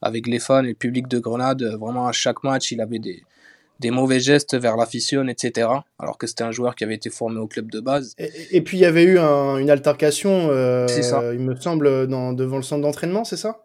avec 0.00 0.28
les 0.28 0.38
fans 0.38 0.62
et 0.62 0.68
le 0.68 0.74
public 0.74 1.08
de 1.08 1.18
Grenade. 1.18 1.64
Vraiment, 1.80 2.06
à 2.06 2.12
chaque 2.12 2.44
match, 2.44 2.70
il 2.70 2.80
avait 2.80 3.00
des, 3.00 3.24
des 3.80 3.90
mauvais 3.90 4.20
gestes 4.20 4.56
vers 4.56 4.76
l'afición, 4.76 5.28
etc. 5.28 5.68
Alors 5.98 6.18
que 6.18 6.26
c'était 6.26 6.44
un 6.44 6.52
joueur 6.52 6.74
qui 6.74 6.84
avait 6.84 6.94
été 6.94 7.10
formé 7.10 7.38
au 7.38 7.46
club 7.46 7.70
de 7.70 7.80
base. 7.80 8.14
Et, 8.18 8.60
puis 8.62 8.78
il 8.78 8.80
y 8.80 8.86
avait 8.86 9.04
eu 9.04 9.18
une 9.18 9.70
altercation, 9.70 10.48
euh, 10.50 10.86
il 11.32 11.40
me 11.40 11.54
semble, 11.56 12.06
dans, 12.06 12.32
devant 12.32 12.56
le 12.56 12.62
centre 12.62 12.82
d'entraînement, 12.82 13.24
c'est 13.24 13.36
ça? 13.36 13.62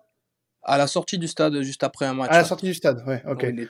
À 0.63 0.77
la 0.77 0.85
sortie 0.85 1.17
du 1.17 1.27
stade, 1.27 1.59
juste 1.61 1.83
après 1.83 2.05
un 2.05 2.13
match. 2.13 2.29
À 2.31 2.37
la 2.37 2.43
sortie 2.43 2.67
du 2.67 2.73
stade, 2.75 3.03
ouais, 3.07 3.23
ok. 3.27 3.47
il, 3.49 3.67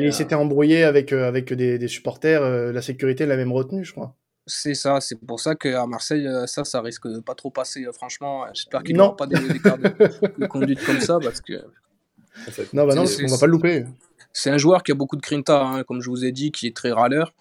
il 0.00 0.12
s'était 0.12 0.34
embrouillé 0.34 0.82
avec, 0.82 1.12
euh, 1.12 1.28
avec 1.28 1.52
des, 1.52 1.78
des 1.78 1.88
supporters, 1.88 2.42
euh, 2.42 2.72
la 2.72 2.82
sécurité 2.82 3.26
l'a 3.26 3.36
même 3.36 3.52
retenu, 3.52 3.84
je 3.84 3.92
crois. 3.92 4.14
C'est 4.48 4.74
ça, 4.74 5.00
c'est 5.00 5.16
pour 5.16 5.40
ça 5.40 5.56
qu'à 5.56 5.86
Marseille, 5.86 6.28
ça, 6.46 6.64
ça 6.64 6.80
risque 6.80 7.08
de 7.08 7.18
pas 7.20 7.34
trop 7.34 7.50
passer, 7.50 7.84
franchement. 7.92 8.44
J'espère 8.54 8.82
qu'il 8.84 8.94
n'y 8.94 9.00
aura 9.00 9.16
pas 9.16 9.26
des, 9.26 9.36
cas 9.58 9.76
de, 9.76 9.88
de, 10.38 10.46
conduite 10.46 10.84
comme 10.84 11.00
ça, 11.00 11.18
parce 11.20 11.40
que. 11.40 11.54
Non, 12.72 12.86
bah 12.86 12.94
non, 12.94 13.04
on 13.04 13.26
va 13.26 13.38
pas 13.38 13.46
le 13.46 13.52
louper. 13.52 13.84
C'est 14.32 14.50
un 14.50 14.58
joueur 14.58 14.82
qui 14.82 14.92
a 14.92 14.94
beaucoup 14.94 15.16
de 15.16 15.22
grinta, 15.22 15.62
hein, 15.64 15.82
comme 15.84 16.02
je 16.02 16.10
vous 16.10 16.24
ai 16.24 16.32
dit, 16.32 16.52
qui 16.52 16.66
est 16.66 16.76
très 16.76 16.92
râleur. 16.92 17.32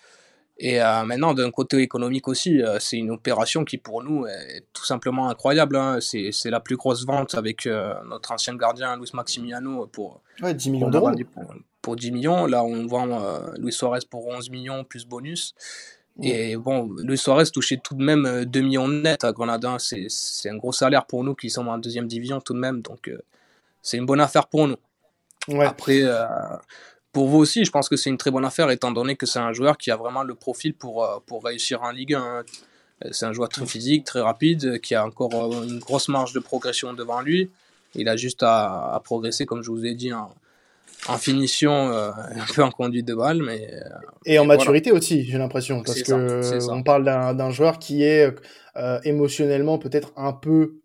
Et 0.58 0.82
euh, 0.82 1.04
maintenant, 1.04 1.34
d'un 1.34 1.52
côté 1.52 1.80
économique 1.80 2.28
aussi, 2.30 2.62
euh, 2.62 2.78
c'est 2.80 2.98
une 2.98 3.12
opération 3.12 3.66
qui 3.66 3.78
pour 3.78 4.02
nous 4.02 4.26
est 4.26 4.64
tout 4.72 4.86
simplement 4.86 5.30
incroyable. 5.30 5.76
Hein. 5.76 6.00
C'est, 6.00 6.32
la 6.46 6.62
plus 6.62 6.78
grosse 6.78 7.06
vente 7.06 7.36
avec 7.36 7.66
euh, 7.66 7.94
notre 8.10 8.32
ancien 8.32 8.56
gardien 8.56 8.96
Luis 8.96 9.10
Maximiano 9.14 9.88
pour, 9.88 10.22
10 10.42 10.70
millions 10.70 10.90
d'euros. 10.90 11.12
Pour, 11.82 11.98
10 11.98 12.12
millions. 12.12 12.46
Là, 12.46 12.64
on 12.64 12.88
vend 12.88 13.22
Luis 13.58 13.74
Suarez 13.74 14.00
pour 14.10 14.28
11 14.28 14.50
millions 14.50 14.84
plus 14.86 15.06
bonus. 15.06 15.54
Et 16.22 16.56
bon, 16.56 16.90
Luis 17.04 17.18
Suarez 17.18 17.48
touchait 17.54 17.82
tout 17.84 17.94
de 17.94 18.04
même 18.04 18.46
2 18.46 18.62
millions 18.62 18.88
net 18.88 19.26
à 19.26 19.34
Grenade. 19.34 19.68
C'est, 19.80 20.06
c'est 20.08 20.50
un 20.50 20.56
gros 20.56 20.72
salaire 20.72 21.06
pour 21.06 21.26
nous 21.26 21.36
qui 21.36 21.50
sommes 21.50 21.68
en 21.68 21.78
deuxième 21.78 22.08
division 22.08 22.40
tout 22.40 22.54
de 22.54 22.60
même. 22.60 22.82
Donc, 22.82 23.12
c'est 23.82 23.98
une 23.98 24.06
bonne 24.06 24.22
affaire 24.22 24.48
pour 24.48 24.70
nous. 24.70 24.78
Après, 25.62 26.02
euh, 26.04 26.26
pour 27.12 27.28
vous 27.28 27.38
aussi, 27.38 27.66
je 27.66 27.72
pense 27.72 27.90
que 27.90 27.96
c'est 27.96 28.10
une 28.10 28.18
très 28.18 28.32
bonne 28.32 28.46
affaire, 28.46 28.70
étant 28.72 28.92
donné 28.92 29.16
que 29.16 29.26
c'est 29.26 29.40
un 29.40 29.54
joueur 29.54 29.78
qui 29.78 29.92
a 29.92 29.96
vraiment 29.96 30.24
le 30.24 30.36
profil 30.36 30.74
pour, 30.74 31.04
euh, 31.04 31.18
pour 31.26 31.44
réussir 31.44 31.84
en 31.84 31.92
Ligue 31.92 32.16
1. 32.16 32.24
Euh, 32.24 32.44
c'est 33.12 33.26
un 33.26 33.34
joueur 33.34 33.50
très 33.50 33.66
physique, 33.66 34.06
très 34.06 34.22
rapide, 34.22 34.80
qui 34.82 34.96
a 34.96 35.06
encore 35.06 35.64
une 35.64 35.80
grosse 35.80 36.08
marge 36.08 36.34
de 36.34 36.40
progression 36.40 36.94
devant 36.94 37.22
lui. 37.22 37.50
Il 37.94 38.10
a 38.10 38.16
juste 38.16 38.42
à, 38.42 39.00
progresser, 39.04 39.46
comme 39.46 39.62
je 39.62 39.70
vous 39.70 39.86
ai 39.86 39.94
dit, 39.94 40.14
en, 40.14 40.34
en 41.08 41.18
finition, 41.18 41.72
un 41.92 42.46
peu 42.54 42.64
en 42.64 42.72
conduite 42.72 43.06
de 43.06 43.14
balle, 43.14 43.42
mais 43.44 43.70
et 44.26 44.40
en 44.40 44.46
maturité 44.46 44.92
aussi, 44.92 45.24
j'ai 45.26 45.38
l'impression, 45.38 45.84
parce 45.84 46.02
que 46.02 46.72
on 46.72 46.84
parle 46.84 47.04
d'un 47.04 47.52
joueur 47.52 47.80
qui 47.80 48.04
est 48.04 48.34
émotionnellement 49.04 49.78
peut-être 49.78 50.14
un 50.16 50.34
peu 50.34 50.80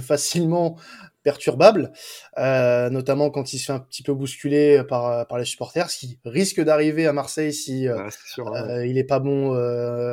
facilement 0.00 0.76
perturbable, 1.24 1.90
euh, 2.38 2.90
notamment 2.90 3.30
quand 3.30 3.52
il 3.52 3.58
se 3.58 3.66
fait 3.66 3.72
un 3.72 3.80
petit 3.80 4.02
peu 4.02 4.12
bousculer 4.12 4.82
par, 4.86 5.26
par 5.26 5.38
les 5.38 5.44
supporters, 5.44 5.90
ce 5.90 5.98
qui 5.98 6.18
risque 6.24 6.60
d'arriver 6.60 7.06
à 7.06 7.12
Marseille 7.12 7.52
si 7.52 7.88
euh, 7.88 8.08
euh, 8.38 8.86
il 8.86 8.98
est 8.98 9.04
pas 9.04 9.18
bon 9.18 9.50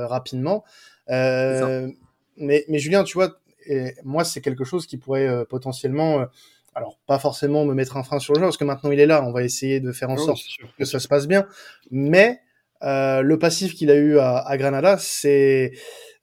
rapidement. 0.07 0.63
mais, 1.07 1.95
mais 2.37 2.79
Julien, 2.79 3.03
tu 3.03 3.13
vois, 3.13 3.37
et 3.67 3.93
moi 4.03 4.23
c'est 4.23 4.41
quelque 4.41 4.63
chose 4.63 4.87
qui 4.87 4.97
pourrait 4.97 5.45
potentiellement, 5.45 6.25
alors 6.73 6.97
pas 7.05 7.19
forcément 7.19 7.65
me 7.65 7.75
mettre 7.75 7.97
un 7.97 8.03
frein 8.03 8.19
sur 8.19 8.33
le 8.33 8.39
jeu 8.39 8.45
parce 8.45 8.57
que 8.57 8.63
maintenant 8.63 8.89
il 8.91 8.99
est 8.99 9.05
là, 9.05 9.23
on 9.23 9.31
va 9.31 9.43
essayer 9.43 9.81
de 9.81 9.91
faire 9.91 10.09
en 10.09 10.17
sorte 10.17 10.41
que 10.79 10.85
ça 10.85 10.99
se 10.99 11.09
passe 11.09 11.27
bien, 11.27 11.45
mais 11.91 12.39
le 12.81 13.35
passif 13.35 13.75
qu'il 13.75 13.91
a 13.91 13.95
eu 13.95 14.17
à, 14.17 14.37
à 14.37 14.57
Granada, 14.57 14.97
c'est, 14.97 15.73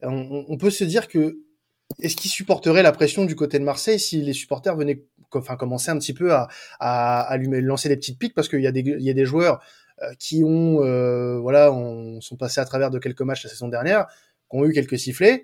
on, 0.01 0.45
on, 0.49 0.57
peut 0.57 0.71
se 0.71 0.83
dire 0.83 1.07
que 1.07 1.37
est-ce 2.01 2.15
qu'il 2.15 2.29
supporterait 2.29 2.83
la 2.83 2.91
pression 2.91 3.25
du 3.25 3.35
côté 3.35 3.59
de 3.59 3.63
Marseille 3.63 3.99
si 3.99 4.21
les 4.21 4.33
supporters 4.33 4.75
venaient 4.75 5.03
enfin 5.33 5.55
commencer 5.55 5.91
un 5.91 5.97
petit 5.97 6.13
peu 6.13 6.33
à, 6.33 6.47
à, 6.79 7.37
lancer 7.37 7.89
des 7.89 7.97
petites 7.97 8.19
piques? 8.19 8.33
Parce 8.33 8.47
qu'il 8.47 8.61
y 8.61 8.67
a 8.67 8.71
des 8.71 8.81
il 8.81 9.01
y 9.01 9.09
a 9.09 9.13
des 9.13 9.25
joueurs 9.25 9.61
euh, 10.01 10.13
qui 10.19 10.43
ont 10.43 10.83
euh, 10.83 11.39
voilà 11.39 11.73
on, 11.73 12.21
sont 12.21 12.37
passés 12.37 12.61
à 12.61 12.65
travers 12.65 12.89
de 12.91 12.99
quelques 12.99 13.21
matchs 13.21 13.43
la 13.43 13.49
saison 13.49 13.67
dernière 13.67 14.07
qui 14.49 14.57
ont 14.57 14.65
eu 14.65 14.73
quelques 14.73 14.99
sifflets. 14.99 15.43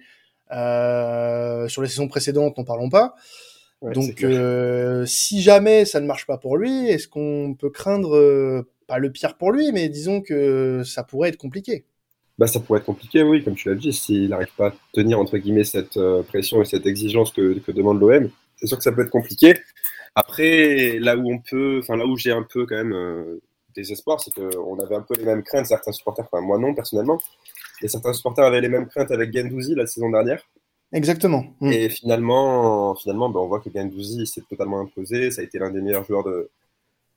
Euh, 0.51 1.67
sur 1.67 1.81
les 1.81 1.87
saisons 1.87 2.07
précédentes 2.07 2.57
n'en 2.57 2.63
parlons 2.63 2.89
pas. 2.89 3.15
Donc 3.81 4.23
euh, 4.23 5.05
si 5.05 5.41
jamais 5.41 5.85
ça 5.85 5.99
ne 5.99 6.05
marche 6.05 6.25
pas 6.25 6.37
pour 6.37 6.57
lui 6.57 6.87
est-ce 6.87 7.07
qu'on 7.07 7.55
peut 7.59 7.69
craindre 7.69 8.65
pas 8.87 8.99
le 8.99 9.11
pire 9.11 9.37
pour 9.37 9.51
lui 9.51 9.71
mais 9.71 9.89
disons 9.89 10.21
que 10.21 10.83
ça 10.85 11.03
pourrait 11.03 11.29
être 11.29 11.37
compliqué? 11.37 11.85
Bah, 12.37 12.47
ça 12.47 12.59
pourrait 12.59 12.79
être 12.79 12.85
compliqué, 12.85 13.23
oui, 13.23 13.43
comme 13.43 13.55
tu 13.55 13.69
l'as 13.69 13.75
dit, 13.75 13.93
s'il 13.93 14.29
n'arrive 14.29 14.53
pas 14.57 14.67
à 14.67 14.73
tenir 14.93 15.19
entre 15.19 15.37
guillemets 15.37 15.63
cette 15.63 15.97
euh, 15.97 16.21
pression 16.23 16.61
et 16.61 16.65
cette 16.65 16.85
exigence 16.85 17.31
que, 17.31 17.59
que 17.59 17.71
demande 17.71 17.99
l'OM. 17.99 18.29
C'est 18.57 18.67
sûr 18.67 18.77
que 18.77 18.83
ça 18.83 18.91
peut 18.91 19.03
être 19.03 19.09
compliqué. 19.09 19.53
Après, 20.15 20.97
là 20.99 21.17
où 21.17 21.31
on 21.31 21.39
peut, 21.39 21.79
enfin 21.81 21.97
là 21.97 22.05
où 22.05 22.17
j'ai 22.17 22.31
un 22.31 22.43
peu 22.43 22.65
quand 22.65 22.75
même 22.75 22.93
euh, 22.93 23.41
des 23.75 23.91
espoirs, 23.91 24.19
c'est 24.19 24.31
qu'on 24.33 24.79
avait 24.79 24.95
un 24.95 25.01
peu 25.01 25.15
les 25.17 25.25
mêmes 25.25 25.43
craintes, 25.43 25.65
certains 25.65 25.91
supporters, 25.91 26.25
enfin 26.31 26.41
moi 26.41 26.57
non 26.57 26.73
personnellement, 26.73 27.19
et 27.81 27.87
certains 27.87 28.13
supporters 28.13 28.45
avaient 28.45 28.61
les 28.61 28.69
mêmes 28.69 28.87
craintes 28.87 29.11
avec 29.11 29.35
Gendouzi 29.35 29.75
la 29.75 29.87
saison 29.87 30.09
dernière. 30.09 30.41
Exactement. 30.93 31.45
Et 31.61 31.89
finalement, 31.89 32.95
finalement, 32.95 33.29
ben, 33.29 33.41
on 33.41 33.47
voit 33.47 33.59
que 33.59 33.69
Gendouzi 33.73 34.25
s'est 34.27 34.43
totalement 34.49 34.79
imposé. 34.79 35.31
Ça 35.31 35.41
a 35.41 35.43
été 35.43 35.59
l'un 35.59 35.71
des 35.71 35.81
meilleurs 35.81 36.05
joueurs 36.05 36.23
de, 36.23 36.49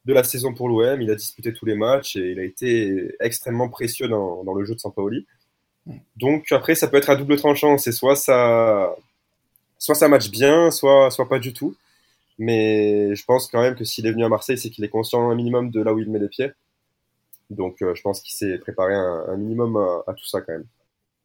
de 0.05 0.13
la 0.13 0.25
saison 0.25 0.55
pour 0.55 0.69
l'OM. 0.69 1.01
Il 1.01 1.11
a 1.11 1.15
disputé 1.15 1.53
tous 1.53 1.67
les 1.67 1.75
matchs 1.75 2.17
et 2.17 2.33
il 2.33 2.41
a 2.41 2.45
été 2.45 3.15
extrêmement 3.21 3.69
précieux 3.69 4.09
dans, 4.09 4.55
le 4.55 4.65
jeu 4.65 4.75
de 4.75 4.81
Sampaoli. 4.81 5.27
Donc 6.17 6.53
après, 6.53 6.75
ça 6.75 6.89
peut 6.89 6.97
être 6.97 7.11
à 7.11 7.17
double 7.17 7.37
tranchant. 7.37 7.79
C'est 7.79 7.93
soit 7.93 8.17
ça, 8.17 8.95
soit 9.79 9.95
ça 9.95 10.09
match 10.09 10.31
bien, 10.31 10.71
soit, 10.71 11.11
pas 11.29 11.39
du 11.39 11.53
tout. 11.53 11.77
Mais 12.39 13.15
je 13.15 13.25
pense 13.25 13.49
quand 13.49 13.61
même 13.61 13.75
que 13.75 13.85
s'il 13.85 14.07
est 14.07 14.13
venu 14.13 14.25
à 14.25 14.29
Marseille, 14.29 14.59
c'est 14.59 14.71
qu'il 14.71 14.85
est 14.85 14.89
conscient 14.89 15.29
un 15.31 15.35
minimum 15.35 15.71
de 15.71 15.83
là 15.83 15.93
où 15.93 15.99
il 15.99 16.11
met 16.11 16.19
les 16.19 16.29
pieds. 16.29 16.53
Donc 17.51 17.83
euh, 17.83 17.95
je 17.95 18.03
pense 18.03 18.21
qu'il 18.21 18.35
s'est 18.35 18.59
préparé 18.59 18.95
un, 18.95 19.37
minimum 19.37 19.77
à, 20.07 20.13
tout 20.13 20.27
ça 20.27 20.41
quand 20.41 20.53
même. 20.53 20.67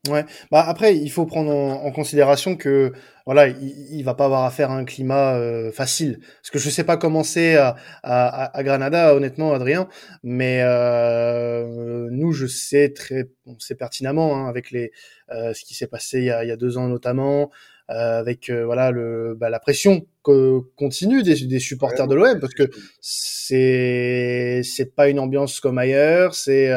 Ouais. 0.10 0.25
Bah 0.51 0.65
après, 0.67 0.98
il 0.98 1.10
faut 1.10 1.25
prendre 1.25 1.50
en, 1.50 1.89
considération 1.93 2.57
que 2.57 2.91
voilà, 3.25 3.48
il, 3.48 4.03
va 4.03 4.13
pas 4.13 4.25
avoir 4.25 4.43
affaire 4.43 4.69
à 4.69 4.75
un 4.75 4.83
climat 4.83 5.36
euh, 5.36 5.72
facile. 5.72 6.19
Parce 6.41 6.51
que 6.51 6.60
je 6.60 6.69
sais 6.69 6.83
pas 6.83 6.98
comment 6.98 7.24
c'est 7.24 7.55
à, 7.55 7.77
à, 8.03 8.57
à, 8.57 8.63
Granada, 8.63 9.15
honnêtement, 9.15 9.53
Adrien. 9.53 9.88
Mais 10.22 10.60
euh, 10.62 12.10
nous, 12.12 12.33
je 12.33 12.48
sais 12.48 12.89
très, 12.89 13.29
on 13.45 13.57
sait 13.60 13.75
pertinemment 13.75 14.36
hein, 14.36 14.50
avec 14.50 14.72
les 14.72 14.91
euh, 15.31 15.53
ce 15.53 15.63
qui 15.63 15.74
s'est 15.74 15.88
passé 15.88 16.19
il 16.19 16.25
y, 16.25 16.31
a, 16.31 16.43
il 16.43 16.50
y 16.50 16.51
a 16.51 16.57
deux 16.57 16.77
ans 16.77 16.89
notamment, 16.89 17.50
avec 17.93 18.50
euh, 18.50 18.65
voilà 18.65 18.91
le 18.91 19.35
bah, 19.35 19.50
la 19.50 19.59
pression 19.59 20.05
que 20.23 20.59
continue 20.75 21.23
des, 21.23 21.45
des 21.45 21.59
supporters 21.59 22.07
de 22.07 22.15
l'OM 22.15 22.39
parce 22.39 22.53
que 22.53 22.69
c'est 23.01 24.62
c'est 24.63 24.95
pas 24.95 25.09
une 25.09 25.19
ambiance 25.19 25.59
comme 25.59 25.77
ailleurs, 25.77 26.35
c'est 26.35 26.71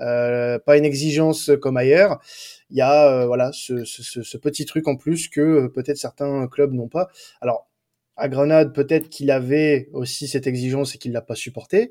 euh, 0.00 0.58
pas 0.58 0.76
une 0.76 0.84
exigence 0.84 1.50
comme 1.60 1.76
ailleurs 1.76 2.20
il 2.70 2.76
y 2.76 2.82
a 2.82 3.10
euh, 3.10 3.26
voilà 3.26 3.50
ce, 3.52 3.84
ce, 3.84 4.22
ce, 4.22 4.38
petit 4.38 4.64
truc 4.64 4.86
en 4.88 4.96
plus 4.96 5.28
que 5.28 5.40
euh, 5.40 5.68
peut-être 5.68 5.96
certains 5.96 6.46
clubs 6.48 6.72
n'ont 6.72 6.88
pas. 6.88 7.08
Alors 7.40 7.68
à 8.16 8.28
Grenade, 8.28 8.74
peut-être 8.74 9.08
qu'il 9.08 9.30
avait 9.30 9.88
aussi 9.92 10.28
cette 10.28 10.46
exigence 10.46 10.94
et 10.94 10.98
qu'il 10.98 11.12
l'a 11.12 11.22
pas 11.22 11.34
supporté. 11.34 11.90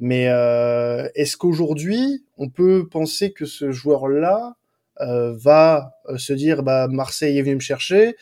Mais 0.00 0.28
euh, 0.28 1.08
est-ce 1.14 1.36
qu'aujourd'hui, 1.36 2.24
on 2.38 2.48
peut 2.48 2.88
penser 2.90 3.32
que 3.32 3.44
ce 3.44 3.70
joueur-là 3.70 4.56
euh, 4.56 4.59
va 5.00 5.92
se 6.16 6.32
dire, 6.32 6.62
bah 6.62 6.88
Marseille 6.88 7.38
est 7.38 7.42
venu 7.42 7.56
me 7.56 7.60
chercher, 7.60 8.16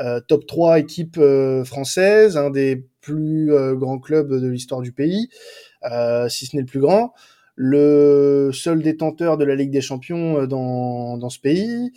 euh, 0.00 0.20
top 0.26 0.46
3 0.46 0.80
équipe 0.80 1.20
française, 1.64 2.36
un 2.36 2.50
des 2.50 2.86
plus 3.00 3.50
grands 3.76 3.98
clubs 3.98 4.32
de 4.32 4.48
l'histoire 4.48 4.80
du 4.80 4.92
pays, 4.92 5.28
si 6.28 6.46
ce 6.46 6.56
n'est 6.56 6.62
le 6.62 6.66
plus 6.66 6.80
grand 6.80 7.12
le 7.56 8.50
seul 8.52 8.82
détenteur 8.82 9.36
de 9.36 9.44
la 9.44 9.54
Ligue 9.54 9.70
des 9.70 9.80
Champions 9.80 10.40
euh, 10.40 10.46
dans, 10.46 11.16
dans 11.18 11.30
ce 11.30 11.38
pays. 11.38 11.92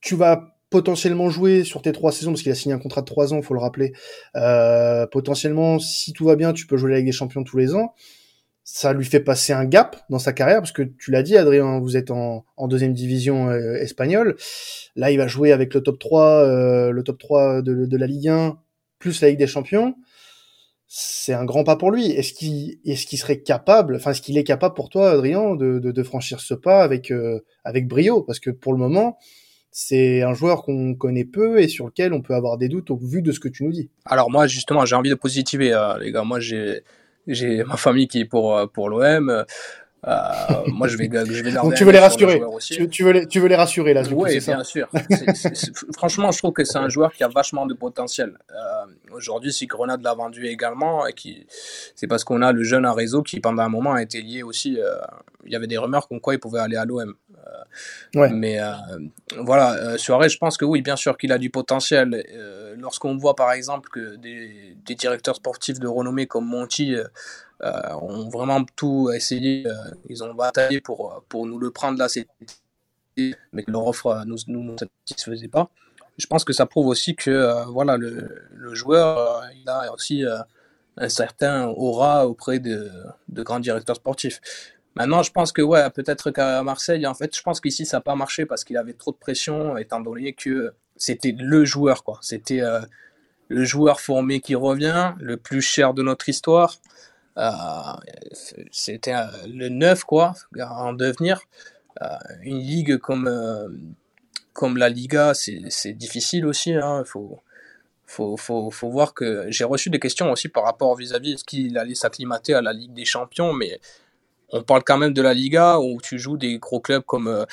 Tu 0.00 0.16
vas 0.16 0.54
potentiellement 0.70 1.30
jouer 1.30 1.64
sur 1.64 1.82
tes 1.82 1.92
trois 1.92 2.12
saisons, 2.12 2.32
parce 2.32 2.42
qu'il 2.42 2.52
a 2.52 2.54
signé 2.54 2.74
un 2.74 2.78
contrat 2.78 3.00
de 3.00 3.06
trois 3.06 3.34
ans, 3.34 3.42
faut 3.42 3.54
le 3.54 3.60
rappeler. 3.60 3.92
Euh, 4.36 5.06
potentiellement, 5.06 5.78
si 5.78 6.12
tout 6.12 6.24
va 6.24 6.36
bien, 6.36 6.52
tu 6.52 6.66
peux 6.66 6.76
jouer 6.76 6.90
la 6.90 6.96
Ligue 6.98 7.06
des 7.06 7.12
Champions 7.12 7.42
tous 7.42 7.58
les 7.58 7.74
ans. 7.74 7.94
Ça 8.64 8.92
lui 8.92 9.04
fait 9.04 9.20
passer 9.20 9.52
un 9.52 9.64
gap 9.64 9.96
dans 10.10 10.18
sa 10.18 10.32
carrière, 10.32 10.58
parce 10.58 10.72
que 10.72 10.82
tu 10.82 11.10
l'as 11.10 11.22
dit, 11.22 11.36
Adrien, 11.36 11.80
vous 11.80 11.96
êtes 11.96 12.10
en, 12.10 12.44
deuxième 12.68 12.92
division 12.92 13.48
euh, 13.48 13.74
espagnole. 13.76 14.36
Là, 14.96 15.10
il 15.10 15.18
va 15.18 15.26
jouer 15.26 15.52
avec 15.52 15.74
le 15.74 15.82
top 15.82 15.98
3, 15.98 16.22
euh, 16.22 16.90
le 16.90 17.02
top 17.02 17.18
3 17.18 17.62
de, 17.62 17.86
de 17.86 17.96
la 17.96 18.06
Ligue 18.06 18.28
1, 18.28 18.58
plus 18.98 19.20
la 19.22 19.30
Ligue 19.30 19.38
des 19.38 19.46
Champions 19.46 19.94
c'est 20.92 21.34
un 21.34 21.44
grand 21.44 21.62
pas 21.62 21.76
pour 21.76 21.92
lui. 21.92 22.06
Est-ce 22.10 22.32
qu'il 22.32 22.80
est-ce 22.84 23.06
qu'il 23.06 23.16
serait 23.16 23.38
capable, 23.42 23.94
enfin 23.94 24.10
est-ce 24.10 24.20
qu'il 24.20 24.36
est 24.36 24.44
capable 24.44 24.74
pour 24.74 24.88
toi, 24.88 25.12
Adrien, 25.12 25.54
de, 25.54 25.78
de, 25.78 25.92
de 25.92 26.02
franchir 26.02 26.40
ce 26.40 26.52
pas 26.52 26.82
avec 26.82 27.12
euh, 27.12 27.38
avec 27.62 27.86
brio? 27.86 28.22
Parce 28.22 28.40
que 28.40 28.50
pour 28.50 28.72
le 28.72 28.80
moment, 28.80 29.16
c'est 29.70 30.22
un 30.22 30.34
joueur 30.34 30.64
qu'on 30.64 30.96
connaît 30.96 31.24
peu 31.24 31.60
et 31.60 31.68
sur 31.68 31.86
lequel 31.86 32.12
on 32.12 32.22
peut 32.22 32.34
avoir 32.34 32.58
des 32.58 32.68
doutes 32.68 32.90
au 32.90 32.96
vu 32.96 33.22
de 33.22 33.30
ce 33.30 33.38
que 33.38 33.48
tu 33.48 33.62
nous 33.62 33.70
dis. 33.70 33.88
Alors 34.04 34.32
moi 34.32 34.48
justement, 34.48 34.84
j'ai 34.84 34.96
envie 34.96 35.10
de 35.10 35.14
positiver, 35.14 35.72
euh, 35.72 35.96
les 35.98 36.10
gars. 36.10 36.24
Moi 36.24 36.40
j'ai 36.40 36.82
j'ai 37.32 37.64
ma 37.64 37.76
famille 37.76 38.08
qui 38.08 38.20
est 38.20 38.24
pour 38.24 38.56
euh, 38.56 38.66
pour 38.66 38.88
l'OM. 38.88 39.44
Euh, 40.06 40.12
moi, 40.68 40.88
je 40.88 40.96
vais, 40.96 41.10
je 41.12 41.42
vais 41.42 41.52
Donc, 41.62 41.74
tu 41.74 41.84
veux 41.84 41.92
les 41.92 41.98
rassurer. 41.98 42.40
Tu, 42.60 42.88
tu, 42.88 43.04
veux 43.04 43.12
les, 43.12 43.26
tu 43.26 43.38
veux 43.38 43.48
les 43.48 43.56
rassurer 43.56 43.92
là. 43.92 44.02
Oui, 44.10 44.38
bien 44.40 44.64
sûr. 44.64 44.88
franchement, 45.94 46.30
je 46.30 46.38
trouve 46.38 46.52
que 46.52 46.64
c'est 46.64 46.78
un 46.78 46.88
joueur 46.88 47.12
qui 47.12 47.22
a 47.22 47.28
vachement 47.28 47.66
de 47.66 47.74
potentiel. 47.74 48.38
Euh, 48.50 49.12
Aujourd'hui, 49.12 49.52
si 49.52 49.66
Grenade 49.66 50.02
l'a 50.02 50.14
vendu 50.14 50.46
également, 50.46 51.06
et 51.06 51.12
qui, 51.12 51.46
c'est 51.96 52.06
parce 52.06 52.24
qu'on 52.24 52.42
a 52.42 52.52
le 52.52 52.62
jeune 52.62 52.86
à 52.86 52.92
réseau 52.92 53.22
qui, 53.22 53.40
pendant 53.40 53.62
un 53.62 53.68
moment, 53.68 53.92
a 53.92 54.02
été 54.02 54.22
lié 54.22 54.42
aussi. 54.42 54.80
Euh, 54.80 54.94
il 55.44 55.52
y 55.52 55.56
avait 55.56 55.66
des 55.66 55.78
rumeurs 55.78 56.08
comme 56.08 56.20
quoi 56.20 56.34
il 56.34 56.38
pouvait 56.38 56.60
aller 56.60 56.76
à 56.76 56.84
l'OM. 56.84 57.14
Euh, 57.46 58.20
ouais. 58.20 58.30
Mais 58.30 58.60
euh, 58.60 58.72
voilà, 59.38 59.96
Suarez, 59.98 60.28
je 60.28 60.38
pense 60.38 60.56
que 60.56 60.64
oui, 60.64 60.82
bien 60.82 60.96
sûr 60.96 61.16
qu'il 61.18 61.32
a 61.32 61.38
du 61.38 61.50
potentiel. 61.50 62.24
Lorsqu'on 62.78 63.16
voit 63.16 63.36
par 63.36 63.52
exemple 63.52 63.90
que 63.90 64.16
des, 64.16 64.76
des, 64.86 64.94
directeurs 64.94 65.36
sportifs 65.36 65.78
de 65.78 65.86
renommée 65.86 66.26
comme 66.26 66.46
Monti 66.46 66.96
euh, 67.62 67.92
ont 68.00 68.28
vraiment 68.30 68.64
tout 68.76 69.10
essayé. 69.14 69.66
Euh, 69.66 69.74
ils 70.08 70.24
ont 70.24 70.32
bataillé 70.32 70.80
pour, 70.80 71.22
pour 71.28 71.46
nous 71.46 71.58
le 71.58 71.70
prendre 71.70 71.98
là, 71.98 72.06
mais 73.52 73.62
que 73.64 73.70
leur 73.70 73.86
offre 73.86 74.06
euh, 74.06 74.24
nous, 74.24 74.38
nous, 74.46 74.76
satisfaisait 74.78 75.48
pas. 75.48 75.68
Je 76.16 76.26
pense 76.26 76.44
que 76.44 76.54
ça 76.54 76.64
prouve 76.64 76.86
aussi 76.86 77.14
que 77.16 77.64
voilà, 77.70 77.98
le, 77.98 78.46
le 78.54 78.74
joueur 78.74 79.42
il 79.54 79.68
a 79.68 79.92
aussi 79.92 80.22
un 80.96 81.08
certain 81.08 81.66
aura 81.68 82.26
auprès 82.26 82.58
de, 82.58 82.90
de 83.28 83.42
grands 83.42 83.60
directeurs 83.60 83.96
sportifs. 83.96 84.40
Maintenant, 84.96 85.22
je 85.22 85.30
pense 85.30 85.52
que 85.52 85.62
ouais, 85.62 85.88
peut-être 85.90 86.30
qu'à 86.30 86.62
Marseille, 86.62 87.06
en 87.06 87.14
fait, 87.14 87.34
je 87.36 87.42
pense 87.42 87.60
qu'ici 87.60 87.86
ça 87.86 87.98
n'a 87.98 88.00
pas 88.00 88.16
marché 88.16 88.44
parce 88.46 88.64
qu'il 88.64 88.76
avait 88.76 88.92
trop 88.92 89.12
de 89.12 89.16
pression, 89.16 89.76
étant 89.76 90.00
donné 90.00 90.32
que 90.32 90.72
c'était 90.96 91.34
le 91.38 91.64
joueur, 91.64 92.02
quoi. 92.02 92.18
C'était 92.22 92.62
le 93.50 93.64
joueur 93.64 94.00
formé 94.00 94.40
qui 94.40 94.54
revient, 94.54 95.12
le 95.18 95.36
plus 95.36 95.60
cher 95.60 95.92
de 95.92 96.02
notre 96.02 96.28
histoire. 96.28 96.76
Euh, 97.36 97.50
c'était 98.70 99.14
le 99.46 99.68
9 99.68 100.04
quoi, 100.04 100.34
en 100.58 100.92
devenir. 100.92 101.40
Euh, 102.02 102.06
une 102.42 102.58
ligue 102.58 102.98
comme, 102.98 103.26
euh, 103.26 103.68
comme 104.52 104.76
la 104.76 104.88
Liga, 104.88 105.32
c'est 105.34 105.92
difficile 105.92 106.46
aussi. 106.46 106.72
Hein, 106.72 107.02
faut, 107.04 107.40
faut, 108.06 108.36
faut, 108.36 108.70
faut, 108.70 108.88
voir 108.88 109.14
que 109.14 109.46
j'ai 109.48 109.64
reçu 109.64 109.90
des 109.90 109.98
questions 109.98 110.30
aussi 110.30 110.48
par 110.48 110.64
rapport 110.64 110.94
vis-à-vis 110.96 111.32
est-ce 111.32 111.44
qu'il 111.44 111.76
allait 111.76 111.94
s'acclimater 111.94 112.54
à 112.54 112.62
la 112.62 112.72
Ligue 112.72 112.94
des 112.94 113.04
Champions, 113.04 113.52
mais 113.52 113.80
on 114.52 114.62
parle 114.62 114.82
quand 114.84 114.98
même 114.98 115.12
de 115.12 115.22
la 115.22 115.34
Liga 115.34 115.78
où 115.78 116.00
tu 116.00 116.18
joues 116.18 116.36
des 116.36 116.58
gros 116.58 116.80
clubs 116.80 117.04
comme 117.04 117.46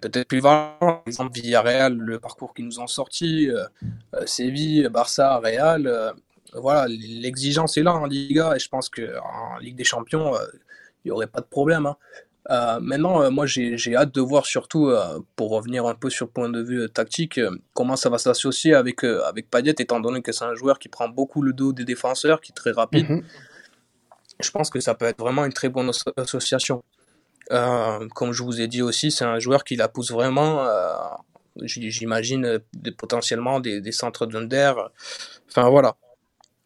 peut-être 0.00 0.28
plus 0.28 0.40
par 0.40 1.02
exemple 1.06 1.32
Villarreal, 1.34 1.94
le 1.94 2.18
parcours 2.18 2.54
qu'ils 2.54 2.66
nous 2.66 2.80
ont 2.80 2.86
sorti, 2.86 3.48
Séville, 4.26 4.88
Barça, 4.88 5.38
Real 5.38 6.14
voilà, 6.54 6.86
l'exigence 6.88 7.76
est 7.76 7.82
là 7.82 7.94
en 7.94 8.06
Liga 8.06 8.54
et 8.56 8.58
je 8.58 8.68
pense 8.68 8.88
qu'en 8.88 9.58
Ligue 9.60 9.76
des 9.76 9.84
Champions, 9.84 10.34
il 11.04 11.08
n'y 11.08 11.10
aurait 11.12 11.26
pas 11.26 11.40
de 11.40 11.46
problème. 11.46 11.86
Hein. 11.86 11.96
Euh, 12.50 12.80
maintenant, 12.80 13.22
euh, 13.22 13.30
moi, 13.30 13.46
j'ai 13.46 13.94
hâte 13.94 14.14
de 14.14 14.20
voir 14.20 14.46
surtout, 14.46 14.88
euh, 14.88 15.20
pour 15.36 15.50
revenir 15.50 15.86
un 15.86 15.94
peu 15.94 16.10
sur 16.10 16.26
le 16.26 16.32
point 16.32 16.48
de 16.48 16.62
vue 16.62 16.88
tactique, 16.88 17.40
comment 17.74 17.96
ça 17.96 18.08
va 18.08 18.18
s'associer 18.18 18.74
avec, 18.74 19.04
avec 19.04 19.46
étant 19.80 20.00
donné 20.00 20.22
que 20.22 20.32
c'est 20.32 20.44
un 20.44 20.54
joueur 20.54 20.78
qui 20.78 20.88
prend 20.88 21.08
beaucoup 21.08 21.42
le 21.42 21.52
dos 21.52 21.72
des 21.72 21.84
défenseurs, 21.84 22.40
qui 22.40 22.52
est 22.52 22.54
très 22.54 22.72
rapide. 22.72 23.08
Mhm. 23.08 23.22
Je 24.42 24.50
pense 24.50 24.70
que 24.70 24.80
ça 24.80 24.94
peut 24.94 25.06
être 25.06 25.18
vraiment 25.18 25.44
une 25.44 25.52
très 25.52 25.68
bonne 25.68 25.90
association. 26.16 26.82
comme 27.48 28.32
je 28.32 28.42
vous 28.42 28.60
ai 28.60 28.68
dit 28.68 28.82
aussi, 28.82 29.10
c'est 29.10 29.24
un 29.24 29.38
joueur 29.38 29.64
qui 29.64 29.76
la 29.76 29.88
pousse 29.88 30.10
vraiment, 30.10 30.66
j'imagine, 31.62 32.60
potentiellement 32.96 33.60
des, 33.60 33.80
des 33.80 33.92
centres 33.92 34.26
d'under. 34.26 34.72
Enfin, 35.48 35.68
voilà. 35.68 35.96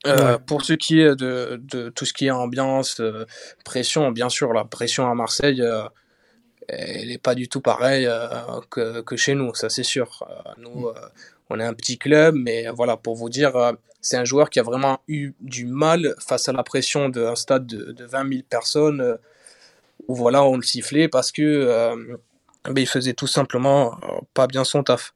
Euh, 0.07 0.39
pour 0.39 0.63
ce 0.63 0.75
qui 0.75 1.01
est 1.01 1.17
de, 1.17 1.61
de, 1.63 1.89
tout 1.89 2.05
ce 2.05 2.13
qui 2.13 2.27
est 2.27 2.31
ambiance, 2.31 3.01
euh, 3.01 3.25
pression, 3.65 4.11
bien 4.11 4.29
sûr, 4.29 4.53
la 4.53 4.65
pression 4.65 5.11
à 5.11 5.15
Marseille, 5.15 5.63
euh, 5.63 5.85
elle 6.69 7.09
n'est 7.09 7.19
pas 7.19 7.35
du 7.35 7.49
tout 7.49 7.61
pareille 7.61 8.09
que, 8.71 9.01
que, 9.01 9.17
chez 9.17 9.35
nous, 9.35 9.55
ça 9.55 9.69
c'est 9.69 9.83
sûr. 9.83 10.27
nous, 10.59 10.89
mm. 10.89 10.95
On 11.51 11.61
est 11.61 11.65
un 11.65 11.75
petit 11.75 11.99
club, 11.99 12.35
mais 12.37 12.67
voilà, 12.69 12.97
pour 12.97 13.17
vous 13.17 13.29
dire, 13.29 13.53
c'est 14.01 14.17
un 14.17 14.25
joueur 14.25 14.51
qui 14.51 14.61
a 14.61 14.63
vraiment 14.63 15.01
eu 15.09 15.33
du 15.41 15.67
mal 15.67 16.15
face 16.19 16.49
à 16.49 16.53
la 16.53 16.63
pression 16.63 17.09
d'un 17.09 17.35
stade 17.35 17.67
de, 17.67 17.93
de 17.93 18.05
20 18.05 18.29
000 18.29 18.43
personnes, 18.49 19.19
où 20.09 20.15
voilà, 20.15 20.45
on 20.45 20.57
le 20.57 20.63
sifflait 20.63 21.09
parce 21.09 21.33
que 21.33 21.95
ben, 22.65 22.81
il 22.81 22.89
faisait 22.89 23.15
tout 23.15 23.27
simplement 23.27 23.99
pas 24.33 24.47
bien 24.47 24.65
son 24.65 24.83
taf. 24.83 25.15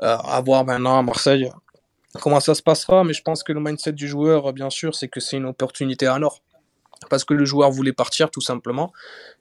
à 0.00 0.40
voir 0.44 0.64
maintenant 0.64 0.98
à 0.98 1.02
Marseille 1.02 1.50
comment 2.20 2.40
ça 2.40 2.54
se 2.54 2.62
passera, 2.62 3.04
mais 3.04 3.12
je 3.12 3.22
pense 3.22 3.42
que 3.42 3.52
le 3.52 3.60
mindset 3.60 3.92
du 3.92 4.08
joueur, 4.08 4.52
bien 4.52 4.70
sûr, 4.70 4.94
c'est 4.94 5.08
que 5.08 5.20
c'est 5.20 5.36
une 5.36 5.46
opportunité 5.46 6.06
à 6.06 6.18
l'or. 6.18 6.42
Parce 7.10 7.24
que 7.24 7.34
le 7.34 7.44
joueur 7.44 7.70
voulait 7.70 7.92
partir 7.92 8.30
tout 8.30 8.40
simplement, 8.40 8.92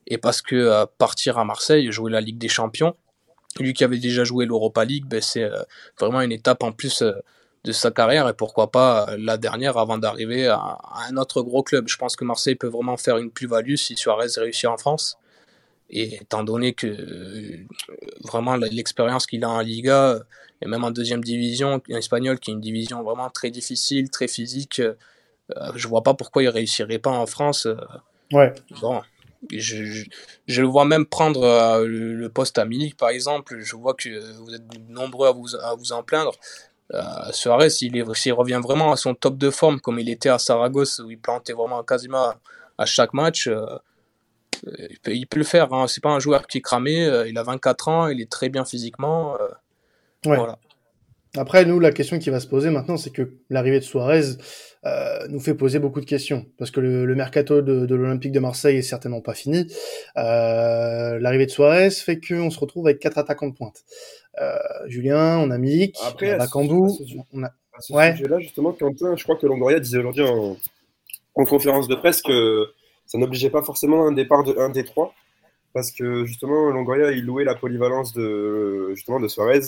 et 0.06 0.18
parce 0.18 0.42
que 0.42 0.56
euh, 0.56 0.86
partir 0.98 1.38
à 1.38 1.46
Marseille, 1.46 1.92
jouer 1.92 2.12
la 2.12 2.22
Ligue 2.22 2.38
des 2.38 2.50
Champions, 2.50 2.96
lui 3.60 3.74
qui 3.74 3.84
avait 3.84 4.00
déjà 4.00 4.24
joué 4.24 4.46
l'Europa 4.46 4.86
League, 4.86 5.06
ben, 5.06 5.22
c'est 5.22 5.44
euh, 5.44 5.62
vraiment 6.00 6.22
une 6.22 6.32
étape 6.32 6.64
en 6.64 6.72
plus 6.72 7.02
euh, 7.02 7.14
de 7.64 7.72
sa 7.72 7.92
carrière, 7.92 8.30
et 8.30 8.34
pourquoi 8.34 8.72
pas 8.72 9.08
la 9.18 9.38
dernière 9.38 9.78
avant 9.78 9.98
d'arriver 9.98 10.48
à, 10.48 10.78
un 11.10 11.18
autre 11.18 11.42
gros 11.42 11.64
club. 11.64 11.88
Je 11.88 11.98
pense 11.98 12.16
que 12.16 12.24
Marseille 12.24 12.56
peut 12.56 12.68
vraiment 12.68 12.98
faire 12.98 13.18
une 13.18 13.32
plus-value 13.32 13.76
si 13.76 13.96
Suarez 13.96 14.28
réussit 14.38 14.66
en 14.66 14.78
France. 14.78 15.18
Et 15.90 16.16
étant 16.16 16.44
donné 16.44 16.74
que 16.74 17.66
vraiment 18.24 18.56
l'expérience 18.58 19.26
qu'il 19.26 19.44
a 19.44 19.50
en 19.50 19.62
Liga, 19.62 20.20
et 20.62 20.68
même 20.68 20.84
en 20.84 20.92
deuxième 20.92 21.24
division, 21.24 21.82
en 21.90 21.96
espagnol, 21.96 22.40
qui 22.40 22.52
est 22.52 22.54
une 22.54 22.62
division 22.62 23.04
vraiment 23.04 23.30
très 23.30 23.52
difficile, 23.52 24.10
très 24.10 24.28
physique. 24.28 24.82
Euh, 25.56 25.72
je 25.76 25.88
vois 25.88 26.04
pas 26.04 26.14
pourquoi 26.14 26.44
il 26.44 26.50
réussirait 26.50 27.00
pas 27.00 27.12
en 27.12 27.26
France. 27.26 27.68
Euh. 27.68 27.76
ouais. 28.32 28.54
Bon, 28.82 29.02
je, 29.52 30.04
je, 30.48 30.62
le 30.62 30.68
vois 30.68 30.86
même 30.86 31.06
prendre 31.06 31.44
euh, 31.44 31.86
le 31.86 32.30
poste 32.30 32.58
à 32.58 32.66
Milik, 32.66 32.98
par 32.98 33.10
exemple. 33.10 33.60
Je 33.60 33.76
vois 33.76 33.94
que 33.94 34.10
vous 34.40 34.54
êtes 34.54 34.64
nombreux 34.90 35.28
à 35.28 35.32
vous, 35.32 35.56
à 35.56 35.76
vous 35.76 35.92
en 35.92 36.04
plaindre. 36.04 36.34
Euh, 36.94 37.02
Suarez, 37.32 37.70
s'il 37.70 37.94
revient 38.34 38.60
vraiment 38.64 38.92
à 38.92 38.96
son 38.96 39.14
top 39.14 39.38
de 39.38 39.50
forme, 39.50 39.80
comme 39.80 40.00
il 40.00 40.10
était 40.10 40.30
à 40.30 40.40
Saragosse, 40.40 41.00
où 41.00 41.12
il 41.12 41.20
plantait 41.20 41.54
vraiment 41.54 41.84
quasiment 41.84 42.34
à, 42.78 42.86
chaque 42.86 43.14
match, 43.14 43.50
il, 44.66 45.00
peut, 45.00 45.16
il, 45.16 45.28
peut, 45.28 45.40
le 45.40 45.46
faire. 45.46 45.74
Hein. 45.74 45.88
C'est 45.88 46.02
pas 46.02 46.12
un 46.12 46.20
joueur 46.20 46.48
qui 46.48 46.60
est 46.60 46.62
cramé. 46.62 47.26
il 47.28 47.38
a 47.38 47.44
24 47.44 47.88
ans, 47.90 48.08
il 48.08 48.22
est 48.22 48.32
très 48.32 48.50
bien 48.50 48.66
physiquement. 48.66 49.38
Après, 51.36 51.66
nous, 51.66 51.80
la 51.80 51.92
question 51.92 52.20
qui 52.20 52.30
va 52.30 52.40
se 52.40 52.48
poser 52.48 52.70
maintenant, 52.70 52.98
c'est 52.98 53.12
que 53.12 53.34
l'arrivée 53.50 53.80
de 53.80 53.84
Suarez 53.84 54.38
euh, 54.86 55.28
nous 55.30 55.40
fait 55.40 55.54
poser 55.54 55.80
beaucoup 55.80 56.00
de 56.00 56.06
questions. 56.06 56.46
Parce 56.58 56.72
que 56.72 56.80
le, 56.80 57.16
mercato 57.16 57.62
de, 57.62 57.94
l'Olympique 57.94 58.32
de 58.32 58.40
Marseille 58.40 58.78
est 58.78 58.82
certainement 58.82 59.22
pas 59.22 59.34
fini. 59.34 59.68
Euh, 60.18 61.20
l'arrivée 61.20 61.46
de 61.46 61.52
Suarez 61.52 61.92
fait 61.92 62.20
qu'on 62.20 62.50
se 62.50 62.60
retrouve 62.60 62.88
avec 62.88 63.00
quatre 63.00 63.18
attaquants 63.18 63.50
de 63.50 63.54
pointe. 63.54 63.84
Euh, 64.42 64.58
Julien, 64.88 65.38
on 65.40 65.52
a 65.52 65.58
Milik, 65.58 65.98
Après, 66.06 66.36
on 66.36 66.40
a 66.40 66.48
Kandou. 66.48 66.98
On 67.34 67.44
a... 67.44 67.52
ouais. 67.90 68.16
là 68.28 68.40
justement, 68.40 68.72
Quentin, 68.72 69.16
je 69.16 69.24
crois 69.24 69.36
que 69.36 69.48
Longoria 69.48 69.80
disait 69.80 69.98
aujourd'hui 69.98 70.24
en, 70.24 70.58
en, 71.36 71.46
conférence 71.46 71.88
de 71.88 71.96
presse 71.96 72.22
que 72.22 72.68
ça 73.06 73.18
n'obligeait 73.18 73.50
pas 73.50 73.64
forcément 73.64 74.08
un 74.08 74.12
départ 74.12 74.44
de 74.44 74.56
un 74.58 74.70
des 74.70 74.84
trois. 74.84 75.14
Parce 75.74 75.92
que 75.92 76.26
justement, 76.26 76.70
Longoria, 76.70 77.12
il 77.12 77.26
louait 77.26 77.44
la 77.44 77.56
polyvalence 77.56 78.14
de, 78.14 78.92
justement, 78.96 79.20
de 79.20 79.28
Suarez 79.28 79.62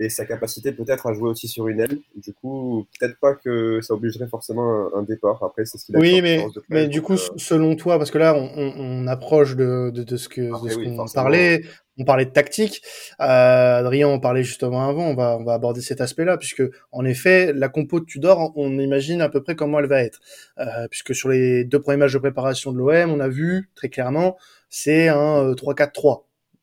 et 0.00 0.08
sa 0.08 0.24
capacité 0.24 0.72
peut-être 0.72 1.06
à 1.06 1.12
jouer 1.12 1.28
aussi 1.28 1.46
sur 1.46 1.68
une 1.68 1.80
aile. 1.80 1.98
Du 2.16 2.32
coup, 2.32 2.86
peut-être 2.98 3.20
pas 3.20 3.34
que 3.34 3.80
ça 3.82 3.92
obligerait 3.92 4.28
forcément 4.28 4.88
un, 4.96 5.02
départ. 5.02 5.42
Après, 5.44 5.66
c'est 5.66 5.76
ce 5.76 5.84
qu'il 5.84 5.94
a 5.94 5.98
Oui, 5.98 6.22
mais, 6.22 6.44
mais 6.70 6.88
du 6.88 7.02
coup, 7.02 7.14
euh, 7.14 7.36
selon 7.36 7.76
toi, 7.76 7.98
parce 7.98 8.10
que 8.10 8.16
là, 8.16 8.34
on, 8.34 8.50
on, 8.56 9.06
approche 9.06 9.56
de, 9.56 9.90
de, 9.90 10.02
de, 10.02 10.16
ce 10.16 10.28
que 10.30 10.40
de 10.40 10.70
ce 10.70 10.76
qu'on 10.76 11.06
parlait. 11.06 11.62
On 11.98 12.04
parlait 12.04 12.24
de 12.24 12.30
tactique. 12.30 12.80
Euh, 13.20 13.80
Adrien 13.80 14.08
en 14.08 14.18
parlait 14.18 14.42
justement 14.42 14.88
avant. 14.88 15.08
On 15.08 15.14
va, 15.14 15.36
on 15.38 15.44
va 15.44 15.52
aborder 15.52 15.82
cet 15.82 16.00
aspect-là, 16.00 16.38
puisque 16.38 16.62
en 16.92 17.04
effet, 17.04 17.52
la 17.52 17.68
compo 17.68 18.00
de 18.00 18.06
Tudor, 18.06 18.54
on 18.56 18.78
imagine 18.78 19.20
à 19.20 19.28
peu 19.28 19.42
près 19.42 19.54
comment 19.54 19.80
elle 19.80 19.86
va 19.86 20.02
être. 20.02 20.18
Euh, 20.58 20.88
puisque 20.88 21.14
sur 21.14 21.28
les 21.28 21.64
deux 21.64 21.78
premiers 21.78 21.98
matchs 21.98 22.14
de 22.14 22.18
préparation 22.18 22.72
de 22.72 22.78
l'OM, 22.78 23.10
on 23.10 23.20
a 23.20 23.28
vu 23.28 23.68
très 23.74 23.90
clairement, 23.90 24.38
c'est 24.70 25.08
un 25.08 25.52
3-4-3. 25.52 26.22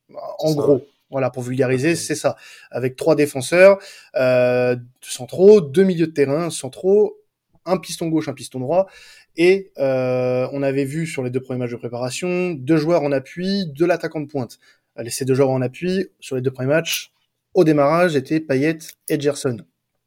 Euh, 0.09 0.15
en 0.39 0.55
gros. 0.55 0.81
Voilà, 1.09 1.29
pour 1.29 1.43
vulgariser, 1.43 1.95
c'est 1.95 2.15
ça. 2.15 2.35
Avec 2.69 2.95
trois 2.95 3.15
défenseurs 3.15 3.79
euh, 4.15 4.75
centraux, 5.01 5.61
deux 5.61 5.83
milieux 5.83 6.07
de 6.07 6.11
terrain 6.11 6.49
centraux, 6.49 7.17
un 7.65 7.77
piston 7.77 8.07
gauche, 8.07 8.27
un 8.27 8.33
piston 8.33 8.59
droit. 8.59 8.87
Et 9.35 9.71
euh, 9.77 10.47
on 10.51 10.63
avait 10.63 10.83
vu 10.83 11.05
sur 11.05 11.23
les 11.23 11.29
deux 11.29 11.39
premiers 11.39 11.59
matchs 11.59 11.71
de 11.71 11.77
préparation 11.77 12.51
deux 12.51 12.77
joueurs 12.77 13.03
en 13.03 13.11
appui, 13.11 13.67
de 13.67 13.85
l'attaquant 13.85 14.19
de 14.19 14.25
pointe. 14.25 14.59
Allez, 14.95 15.11
ces 15.11 15.25
deux 15.25 15.35
joueurs 15.35 15.51
en 15.51 15.61
appui 15.61 16.07
sur 16.19 16.35
les 16.35 16.41
deux 16.41 16.51
premiers 16.51 16.69
matchs, 16.69 17.13
au 17.53 17.63
démarrage, 17.63 18.15
étaient 18.15 18.39
Payet 18.39 18.79
et 19.09 19.19
Gerson. 19.19 19.57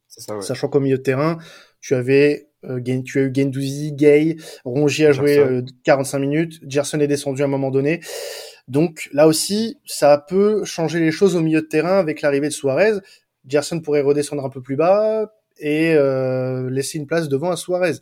Ça, 0.08 0.40
Sachant 0.40 0.68
qu'au 0.68 0.80
milieu 0.80 0.98
de 0.98 1.02
terrain, 1.02 1.38
tu 1.80 1.94
avais 1.94 2.49
euh, 2.64 2.80
tu 3.04 3.18
as 3.18 3.22
eu 3.22 3.32
Gendouzi, 3.34 3.92
Gay, 3.92 4.36
Rongier 4.64 5.06
a 5.06 5.12
joué 5.12 5.62
45 5.84 6.16
euh, 6.16 6.20
minutes, 6.20 6.60
Gerson 6.66 7.00
est 7.00 7.06
descendu 7.06 7.42
à 7.42 7.46
un 7.46 7.48
moment 7.48 7.70
donné. 7.70 8.00
Donc 8.68 9.08
là 9.12 9.26
aussi, 9.26 9.78
ça 9.84 10.24
peut 10.28 10.64
changer 10.64 11.00
les 11.00 11.10
choses 11.10 11.34
au 11.34 11.40
milieu 11.40 11.60
de 11.60 11.66
terrain 11.66 11.98
avec 11.98 12.22
l'arrivée 12.22 12.48
de 12.48 12.52
Suarez. 12.52 12.98
Gerson 13.48 13.80
pourrait 13.80 14.02
redescendre 14.02 14.44
un 14.44 14.50
peu 14.50 14.60
plus 14.60 14.76
bas 14.76 15.32
et 15.58 15.94
euh, 15.94 16.70
laisser 16.70 16.98
une 16.98 17.06
place 17.06 17.28
devant 17.28 17.50
à 17.50 17.56
Suarez. 17.56 17.94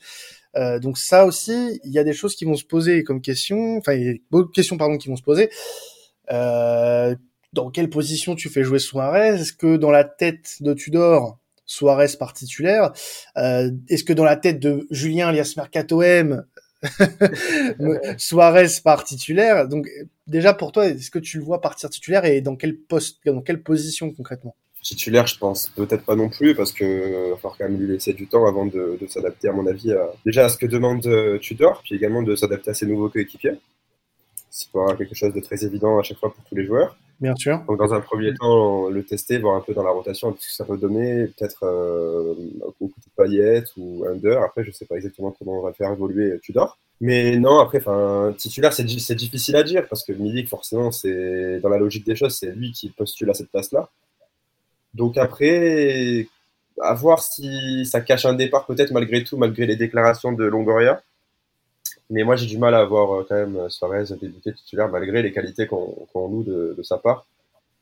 Euh, 0.57 0.79
donc 0.79 0.99
ça 0.99 1.25
aussi, 1.27 1.81
il 1.85 1.93
y 1.93 1.99
a 1.99 2.05
des 2.05 2.13
choses 2.13 2.35
qui 2.35 2.45
vont 2.45 2.57
se 2.57 2.65
poser 2.65 3.05
comme 3.05 3.21
question, 3.21 3.77
enfin 3.79 3.99
beaucoup 4.31 4.49
de 4.49 4.55
questions 4.55 4.77
pardon 4.77 4.97
qui 4.97 5.09
vont 5.09 5.17
se 5.17 5.23
poser. 5.23 5.51
Euh, 6.31 7.15
dans 7.53 7.71
quelle 7.71 7.89
position 7.89 8.35
tu 8.35 8.49
fais 8.49 8.63
jouer 8.63 8.79
Suarez? 8.79 9.41
Est-ce 9.41 9.53
que 9.53 9.77
dans 9.77 9.91
la 9.91 10.05
tête 10.05 10.57
de 10.61 10.75
Tudor, 10.75 11.39
Suarez 11.69 12.09
par 12.19 12.33
titulaire 12.33 12.93
euh, 13.37 13.71
Est-ce 13.89 14.03
que 14.03 14.13
dans 14.13 14.25
la 14.25 14.37
tête 14.37 14.59
de 14.59 14.89
Julien 14.91 15.29
alias 15.29 15.55
Mercato 15.57 16.03
M, 16.03 16.45
Suarez 18.19 18.69
par 18.83 19.05
titulaire. 19.05 19.69
Donc 19.69 19.89
déjà 20.27 20.55
pour 20.55 20.73
toi, 20.73 20.87
est-ce 20.87 21.11
que 21.11 21.19
tu 21.19 21.39
le 21.39 21.45
vois 21.45 21.61
partir 21.61 21.91
titulaire 21.91 22.25
et 22.25 22.41
dans 22.41 22.57
quel 22.57 22.77
poste, 22.77 23.19
dans 23.27 23.43
quelle 23.43 23.63
position 23.63 24.13
concrètement? 24.13 24.55
Titulaire, 24.81 25.27
je 25.27 25.37
pense 25.37 25.69
peut-être 25.69 26.05
pas 26.05 26.15
non 26.15 26.29
plus 26.29 26.55
parce 26.55 26.73
que 26.73 26.85
euh, 26.85 27.31
va 27.31 27.37
falloir 27.37 27.59
quand 27.59 27.69
même 27.69 27.79
lui 27.79 27.89
laisser 27.89 28.13
du 28.13 28.29
temps 28.29 28.47
avant 28.47 28.65
de, 28.65 28.99
s'adapter 29.09 29.49
à 29.49 29.53
mon 29.53 29.67
avis 29.67 29.93
à, 29.93 30.13
déjà 30.25 30.45
à 30.45 30.49
ce 30.49 30.57
que 30.57 30.67
demande 30.67 31.05
euh, 31.07 31.39
Tudor, 31.39 31.83
puis 31.85 31.97
également 31.97 32.23
de 32.23 32.35
s'adapter 32.37 32.71
à 32.71 32.75
ses 32.75 32.87
nouveaux 32.87 33.09
coéquipiers. 33.09 33.59
C'est 34.51 34.71
pas 34.71 34.97
quelque 34.97 35.15
chose 35.15 35.35
de 35.35 35.41
très 35.41 35.65
évident 35.65 35.99
à 35.99 36.03
chaque 36.03 36.19
fois 36.19 36.33
pour 36.33 36.43
tous 36.45 36.55
les 36.55 36.65
joueurs. 36.65 36.97
Bien 37.21 37.35
sûr. 37.35 37.59
Donc 37.67 37.79
dans 37.79 37.93
un 37.93 38.01
premier 38.01 38.33
temps, 38.35 38.89
le 38.89 39.03
tester, 39.05 39.39
voir 39.39 39.57
un 39.57 39.61
peu 39.61 39.75
dans 39.75 39.83
la 39.83 39.91
rotation 39.91 40.37
ce 40.39 40.47
que 40.47 40.53
ça 40.53 40.65
peut 40.65 40.77
donner, 40.77 41.27
peut-être 41.27 41.65
euh, 41.65 42.35
beaucoup 42.81 43.01
de 43.01 43.11
paillettes 43.17 43.73
ou 43.77 44.05
under. 44.09 44.41
Après, 44.43 44.63
je 44.63 44.71
sais 44.71 44.85
pas 44.85 44.97
exactement 44.97 45.35
comment 45.37 45.59
on 45.59 45.63
va 45.63 45.73
faire 45.73 45.93
évoluer 45.93 46.39
Tudor. 46.41 46.79
Mais 47.01 47.37
non, 47.37 47.59
après, 47.59 47.81
titulaire, 48.37 48.73
c'est 48.73 48.85
difficile 48.85 49.57
à 49.57 49.63
dire 49.63 49.87
parce 49.89 50.05
que 50.05 50.13
Milik, 50.13 50.49
forcément, 50.49 50.91
c'est 50.91 51.61
dans 51.61 51.69
la 51.69 51.79
logique 51.79 52.05
des 52.05 52.17
choses, 52.17 52.37
c'est 52.37 52.53
lui 52.53 52.73
qui 52.73 52.91
postule 52.91 53.31
à 53.31 53.35
cette 53.35 53.51
place-là. 53.51 53.89
Donc 54.95 55.17
après, 55.17 56.27
à 56.81 56.95
voir 56.95 57.21
si 57.23 57.85
ça 57.87 58.01
cache 58.01 58.27
un 58.27 58.35
départ 58.35 58.67
peut-être 58.67 58.93
malgré 58.93 59.25
tout, 59.25 59.37
malgré 59.37 59.67
les 59.67 59.77
déclarations 59.77 60.33
de 60.33 60.45
Longoria. 60.45 61.03
Mais 62.11 62.25
moi, 62.25 62.37
j'ai 62.37 62.47
du 62.47 62.59
mal 62.59 62.75
à 62.75 62.85
voir 62.85 63.13
euh, 63.13 63.27
quand 63.29 63.35
même 63.35 63.57
euh, 63.57 63.69
Suarez 63.69 64.05
débuter 64.21 64.53
titulaire 64.55 64.89
malgré 64.89 65.23
les 65.23 65.33
qualités 65.33 65.67
qu'on 65.67 66.07
loue 66.15 66.43
de, 66.43 66.75
de, 66.77 66.83
sa 66.83 66.99
part. 66.99 67.27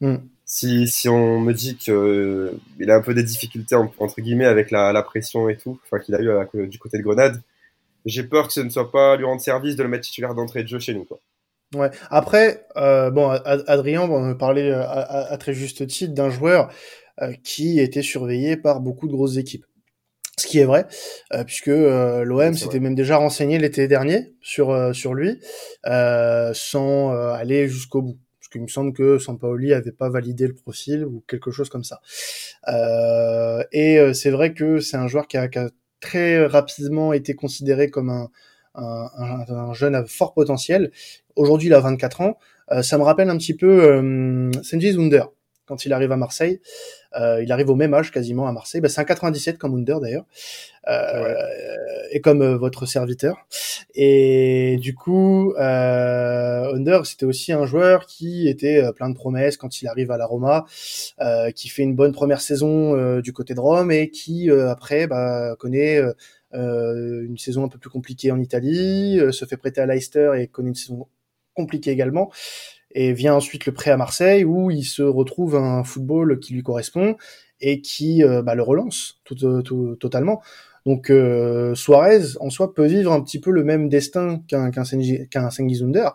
Mm. 0.01 0.17
Si, 0.45 0.89
si 0.89 1.09
on 1.09 1.41
me 1.41 1.53
dit 1.53 1.77
qu'il 1.77 1.95
euh, 1.95 2.53
a 2.89 2.95
un 2.95 3.03
peu 3.03 3.15
des 3.15 3.23
difficultés 3.23 3.77
entre 3.77 4.21
guillemets 4.21 4.47
avec 4.47 4.71
la, 4.71 4.93
la 4.93 5.03
pression 5.03 5.49
et 5.49 5.57
tout, 5.57 5.79
enfin 5.85 5.99
qu'il 6.01 6.15
a 6.15 6.21
eu 6.21 6.67
du 6.67 6.79
côté 6.79 6.99
de 6.99 7.03
Grenade, 7.03 7.41
j'ai 8.05 8.25
peur 8.25 8.49
que 8.49 8.53
ce 8.53 8.61
ne 8.61 8.69
soit 8.69 8.91
pas 8.91 9.17
lui 9.17 9.25
rendre 9.25 9.41
service 9.41 9.77
de 9.77 9.83
le 9.83 9.89
mettre 9.89 10.05
titulaire 10.05 10.35
d'entrée 10.35 10.63
de 10.63 10.69
jeu 10.69 10.79
chez 10.79 10.95
nous. 10.95 11.05
Quoi. 11.05 11.19
Ouais. 11.75 11.91
Après, 12.11 12.67
euh, 12.77 13.11
bon, 13.11 13.29
Adrien 13.31 14.07
va 14.07 14.21
me 14.21 14.37
parler 14.37 14.71
à, 14.71 15.33
à, 15.33 15.37
très 15.39 15.55
juste 15.55 15.87
titre 15.87 16.15
d'un 16.15 16.31
joueur 16.31 16.71
qui 17.43 17.81
était 17.81 18.03
surveillé 18.03 18.57
par 18.57 18.81
beaucoup 18.81 19.09
de 19.09 19.13
grosses 19.13 19.39
équipes. 19.39 19.65
Ce 20.39 20.47
qui 20.47 20.59
est 20.59 20.65
vrai, 20.65 20.87
euh, 21.33 21.45
puisque 21.45 21.69
euh, 21.69 22.23
l'OM 22.23 22.55
s'était 22.55 22.79
même 22.79 22.95
déjà 22.95 23.17
renseigné 23.17 23.59
l'été 23.59 23.89
dernier 23.89 24.35
sur 24.43 24.71
euh, 24.71 24.93
sur 24.93 25.15
lui, 25.15 25.41
sans 25.85 27.11
aller 27.11 27.69
jusqu'au 27.69 28.03
bout. 28.03 28.19
Parce 28.39 28.53
qu'il 28.53 28.63
me 28.63 28.69
semble 28.69 28.93
que 28.93 29.19
Sampaoli 29.19 29.73
avait 29.73 29.93
pas 29.93 30.09
validé 30.09 30.47
le 30.47 30.55
profil 30.55 31.05
ou 31.05 31.25
quelque 31.27 31.51
chose 31.51 31.69
comme 31.69 31.83
ça. 31.85 32.01
et 33.73 33.99
c'est 34.15 34.31
vrai 34.31 34.55
que 34.55 34.79
c'est 34.79 34.97
un 34.97 35.09
joueur 35.09 35.27
qui 35.27 35.37
a, 35.37 35.49
qui 35.49 35.59
a, 35.59 35.71
très 36.01 36.47
rapidement 36.47 37.13
été 37.15 37.35
considéré 37.35 37.91
comme 37.91 38.11
un, 38.11 38.31
un, 38.75 39.09
un, 39.49 39.73
jeune 39.73 39.95
à 39.95 40.05
fort 40.05 40.35
potentiel. 40.35 40.93
Aujourd'hui, 41.35 41.69
il 41.69 41.75
a 41.75 41.81
24 41.81 42.21
ans. 42.21 42.39
ça 42.83 42.99
me 42.99 43.03
rappelle 43.03 43.31
un 43.31 43.39
petit 43.39 43.55
peu 43.55 43.83
euh, 43.83 44.53
Senji 44.63 44.93
Zunder 44.93 45.25
quand 45.65 45.85
il 45.85 45.93
arrive 45.93 46.13
à 46.13 46.17
Marseille. 46.17 46.61
Euh, 47.17 47.43
il 47.43 47.51
arrive 47.53 47.71
au 47.71 47.75
même 47.75 47.95
âge 47.95 48.11
quasiment 48.11 48.47
à 48.47 48.53
Marseille. 48.53 48.81
Bah, 48.81 48.89
c'est 48.89 49.01
un 49.01 49.05
97 49.05 49.59
comme 49.59 49.75
Under 49.75 50.01
d'ailleurs, 50.01 50.27
euh, 50.89 51.35
et 52.13 52.21
comme 52.21 52.43
euh, 52.43 52.57
votre 52.57 52.87
serviteur. 52.87 53.47
Et 53.95 54.77
du 54.81 54.95
coup, 54.95 55.55
Under 55.57 57.07
c'était 57.07 57.27
aussi 57.27 57.53
un 57.53 57.67
joueur 57.67 58.07
qui 58.07 58.49
était 58.49 58.83
plein 58.95 59.09
de 59.09 59.15
promesses 59.15 59.57
quand 59.57 59.81
il 59.81 59.89
arrive 59.89 60.11
à 60.11 60.19
la 60.19 60.27
Roma, 60.27 60.67
qui 61.55 61.69
fait 61.69 61.83
une 61.83 61.95
bonne 61.95 62.13
première 62.13 62.41
saison 62.41 63.21
du 63.21 63.33
côté 63.33 63.55
de 63.55 63.61
Rome 63.61 63.91
et 63.91 64.11
qui 64.11 64.51
après 64.51 65.07
bah, 65.07 65.57
connaît 65.59 66.03
une 66.53 67.39
saison 67.39 67.65
un 67.65 67.69
peu 67.69 67.79
plus 67.79 67.91
compliquée 67.91 68.31
en 68.33 68.41
Italie, 68.41 69.19
se 69.31 69.45
fait 69.47 69.57
prêter 69.57 69.81
à 69.81 69.87
Leicester 69.87 70.33
et 70.39 70.47
connaît 70.49 70.69
une 70.69 70.75
saison 70.75 71.07
compliquée 71.55 71.91
également 71.91 72.31
et 72.97 73.13
vient 73.13 73.35
ensuite 73.35 73.67
le 73.67 73.73
prêt 73.73 73.91
à 73.91 73.99
Marseille 73.99 74.43
où 74.45 74.71
il 74.71 74.85
se 74.85 75.03
retrouve 75.03 75.55
un 75.55 75.85
football 75.85 76.41
qui 76.41 76.55
lui 76.55 76.63
correspond 76.63 77.17
et 77.61 77.83
qui 77.83 78.25
euh, 78.25 78.43
bah, 78.43 78.55
le 78.55 78.63
relance 78.63 79.21
tout, 79.25 79.37
euh, 79.45 79.61
tout, 79.61 79.97
totalement. 79.97 80.41
Donc 80.87 81.11
euh, 81.11 81.75
Suarez 81.75 82.39
en 82.41 82.49
soi 82.49 82.73
peut 82.73 82.87
vivre 82.87 83.13
un 83.13 83.21
petit 83.21 83.39
peu 83.39 83.51
le 83.51 83.65
même 83.65 83.91
destin 83.91 84.41
qu'un 84.49 84.71
qu'un 84.71 85.51
Sengizunder, 85.51 86.09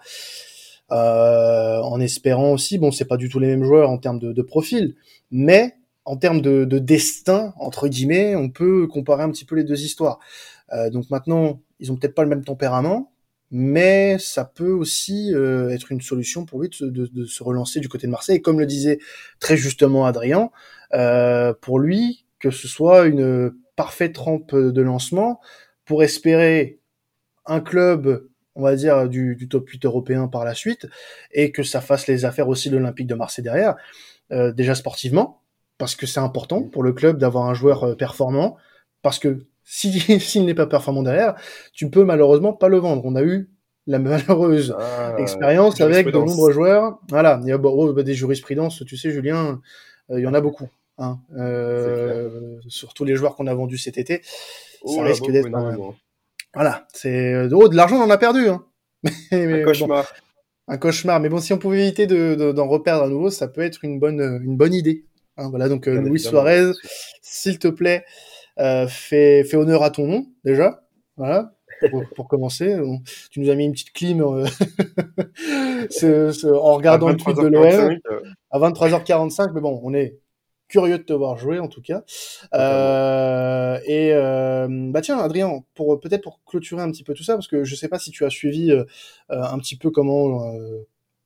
euh, 0.92 1.80
en 1.82 2.00
espérant 2.00 2.52
aussi, 2.52 2.80
bon 2.80 2.90
c'est 2.90 3.06
pas 3.06 3.18
du 3.18 3.30
tout 3.30 3.38
les 3.38 3.48
mêmes 3.48 3.64
joueurs 3.64 3.92
en 3.92 4.00
termes 4.00 4.20
de, 4.20 4.34
de 4.34 4.42
profil, 4.42 4.96
mais 5.30 5.76
en 6.06 6.18
termes 6.18 6.42
de, 6.42 6.66
de, 6.66 6.80
destin 6.80 7.54
entre 7.60 7.90
guillemets, 7.90 8.36
on 8.36 8.50
peut 8.50 8.88
comparer 8.88 9.22
un 9.22 9.30
petit 9.30 9.46
peu 9.46 9.56
les 9.56 9.64
deux 9.64 9.84
histoires. 9.84 10.20
Euh, 10.74 10.90
donc 10.90 11.12
maintenant, 11.12 11.60
ils 11.80 11.92
ont 11.92 11.96
peut-être 11.96 12.16
pas 12.16 12.24
le 12.24 12.30
même 12.30 12.44
tempérament, 12.44 13.11
mais 13.52 14.18
ça 14.18 14.46
peut 14.46 14.72
aussi 14.72 15.34
euh, 15.34 15.70
être 15.70 15.92
une 15.92 16.02
solution 16.02 16.46
pour 16.46 16.62
lui 16.62 16.70
de, 16.70 16.88
de, 16.88 17.06
de, 17.08 17.26
se 17.26 17.44
relancer 17.44 17.80
du 17.80 17.90
côté 17.90 18.08
de 18.08 18.12
Marseille. 18.12 18.38
Et 18.38 18.42
comme 18.42 18.60
le 18.60 18.66
disait 18.66 19.00
très 19.40 19.58
justement 19.58 20.06
Adrien, 20.06 20.52
euh, 20.94 21.54
pour 21.60 21.80
lui, 21.80 22.26
que 22.40 22.50
ce 22.50 22.68
soit 22.68 23.06
une 23.06 23.54
parfaite 23.76 24.18
rampe 24.18 24.56
de 24.56 24.82
lancement 24.82 25.40
pour 25.86 26.04
espérer 26.04 26.80
un 27.46 27.60
club, 27.60 28.28
on 28.56 28.64
va 28.64 28.76
dire, 28.76 29.10
du, 29.10 29.36
du 29.36 29.48
top 29.48 29.68
8 29.70 29.86
européen 29.86 30.28
par 30.28 30.46
la 30.46 30.54
suite, 30.54 30.88
et 31.32 31.52
que 31.52 31.64
ça 31.64 31.82
fasse 31.82 32.08
les 32.08 32.26
affaires 32.26 32.48
aussi 32.48 32.70
de 32.70 32.78
l'Olympique 32.78 33.08
de 33.08 33.16
Marseille 33.16 33.44
derrière, 33.44 33.76
euh, 34.32 34.52
déjà 34.52 34.76
sportivement, 34.76 35.42
parce 35.78 35.96
que 35.96 36.06
c'est 36.06 36.20
important 36.20 36.64
pour 36.64 36.84
le 36.84 36.94
club 36.94 37.18
d'avoir 37.18 37.46
un 37.50 37.54
joueur 37.54 37.84
euh, 37.84 37.96
performant, 37.96 38.58
parce 39.02 39.20
que 39.20 39.46
s'il 40.20 40.46
n'est 40.46 40.54
pas 40.54 40.68
performant 40.68 41.04
derrière, 41.04 41.36
tu 41.74 41.90
peux 41.90 42.04
malheureusement 42.04 42.54
pas 42.54 42.68
le 42.68 42.78
vendre. 42.78 43.04
On 43.06 43.16
a 43.16 43.24
eu 43.24 43.50
la 43.88 44.00
malheureuse 44.00 44.76
ah, 44.78 45.16
expérience 45.18 45.82
avec 45.82 46.08
de 46.08 46.12
nombreux 46.12 46.52
joueurs. 46.52 47.00
Voilà, 47.10 47.40
il 47.44 47.50
y 47.50 47.52
a 47.52 47.60
oh, 47.62 47.94
bah, 47.94 48.04
des 48.04 48.14
jurisprudences, 48.14 48.84
tu 48.86 48.98
sais, 48.98 49.12
Julien, 49.12 49.62
euh, 50.10 50.20
il 50.20 50.24
y 50.24 50.28
en 50.28 50.34
a 50.34 50.42
beaucoup. 50.42 50.70
Hein, 50.98 51.20
euh, 51.36 52.60
surtout 52.68 53.06
les 53.06 53.16
joueurs 53.16 53.36
qu'on 53.36 53.48
a 53.48 53.54
vendus 53.54 53.78
cet 53.78 53.98
été. 53.98 54.22
Oh, 54.84 54.96
ça 54.96 55.04
risque 55.04 55.30
d'être. 55.32 55.50
Voilà, 56.54 56.86
c'est 56.94 57.48
oh, 57.52 57.70
de 57.70 57.76
l'argent, 57.76 57.98
on 57.98 58.04
en 58.04 58.10
a 58.10 58.18
perdu. 58.18 58.50
Hein. 58.50 58.66
un 59.32 59.64
cauchemar. 59.64 60.14
un 60.68 60.78
cauchemar. 60.78 61.20
Mais 61.20 61.30
bon, 61.30 61.40
si 61.40 61.54
on 61.54 61.58
pouvait 61.58 61.82
éviter 61.82 62.08
d'en 62.08 62.54
de, 62.54 62.62
reperdre 62.62 63.04
à 63.04 63.08
nouveau, 63.08 63.30
ça 63.30 63.48
peut 63.48 63.62
être 63.62 63.84
une 63.84 64.00
bonne, 64.00 64.42
une 64.44 64.58
bonne 64.58 64.74
idée. 64.74 65.06
Hein, 65.38 65.50
voilà, 65.50 65.70
donc 65.70 65.88
euh, 65.88 66.02
Luis 66.02 66.20
Suarez, 66.20 66.72
s'il 67.22 67.58
te 67.58 67.70
plaît, 67.70 68.04
euh, 68.60 68.88
fais, 68.88 69.44
fais 69.44 69.58
honneur 69.58 69.84
à 69.84 69.90
ton 69.90 70.08
nom 70.08 70.28
déjà, 70.44 70.84
voilà. 71.18 71.54
Pour, 71.90 72.04
pour 72.16 72.28
commencer, 72.28 72.78
tu 73.32 73.40
nous 73.40 73.50
as 73.50 73.56
mis 73.56 73.66
une 73.66 73.72
petite 73.72 73.94
clim 73.94 74.22
euh, 74.22 74.46
en 76.54 76.76
regardant 76.76 77.10
le 77.10 77.18
tweet 77.18 77.38
de 77.38 77.48
l'OM 77.48 77.64
euh. 77.64 77.98
à 78.52 78.60
23h45, 78.60 79.52
mais 79.54 79.62
bon, 79.62 79.80
on 79.84 79.94
est 79.94 80.20
curieux 80.72 80.98
de 80.98 81.04
te 81.04 81.14
voir 81.14 81.38
jouer 81.38 81.60
en 81.60 81.68
tout 81.68 81.82
cas. 81.82 82.04
Euh, 82.56 83.78
et 83.86 84.14
euh, 84.14 84.68
bah 84.70 85.02
tiens, 85.02 85.20
Adrien, 85.20 85.64
pour 85.76 86.00
peut-être 86.00 86.24
pour 86.24 86.40
clôturer 86.46 86.82
un 86.82 86.90
petit 86.90 87.04
peu 87.04 87.14
tout 87.14 87.24
ça, 87.24 87.34
parce 87.34 87.48
que 87.48 87.64
je 87.64 87.76
sais 87.76 87.90
pas 87.90 88.00
si 88.00 88.10
tu 88.10 88.26
as 88.26 88.30
suivi 88.30 88.72
euh, 88.72 88.86
un 89.30 89.60
petit 89.60 89.76
peu 89.76 89.92
comment 89.92 90.52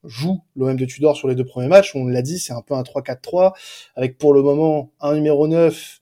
joue 0.04 0.42
l'OM 0.56 0.76
de 0.76 0.86
Tudor 0.86 1.16
sur 1.16 1.28
les 1.28 1.36
deux 1.36 1.46
premiers 1.46 1.68
matchs. 1.68 1.96
On 1.96 2.08
l'a 2.08 2.22
dit, 2.22 2.40
c'est 2.40 2.54
un 2.54 2.62
peu 2.62 2.74
un 2.74 2.82
3-4-3 2.82 3.54
avec 3.96 4.18
pour 4.18 4.34
le 4.34 4.42
moment 4.42 4.92
un 5.00 5.14
numéro 5.14 5.48
9 5.48 6.02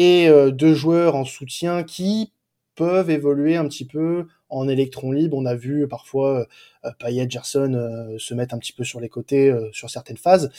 et 0.00 0.30
euh, 0.30 0.50
deux 0.50 0.72
joueurs 0.72 1.14
en 1.14 1.26
soutien 1.26 1.82
qui 1.82 2.32
peuvent 2.74 3.10
évoluer 3.10 3.56
un 3.56 3.68
petit 3.68 3.84
peu 3.84 4.24
en 4.48 4.66
électron 4.66 5.12
libre. 5.12 5.36
On 5.36 5.44
a 5.44 5.54
vu 5.54 5.86
parfois 5.86 6.46
euh, 6.86 6.90
Payet, 6.98 7.28
Gerson 7.28 7.74
euh, 7.74 8.16
se 8.16 8.32
mettre 8.32 8.54
un 8.54 8.58
petit 8.58 8.72
peu 8.72 8.82
sur 8.82 8.98
les 8.98 9.10
côtés 9.10 9.50
euh, 9.50 9.68
sur 9.72 9.90
certaines 9.90 10.16
phases, 10.16 10.50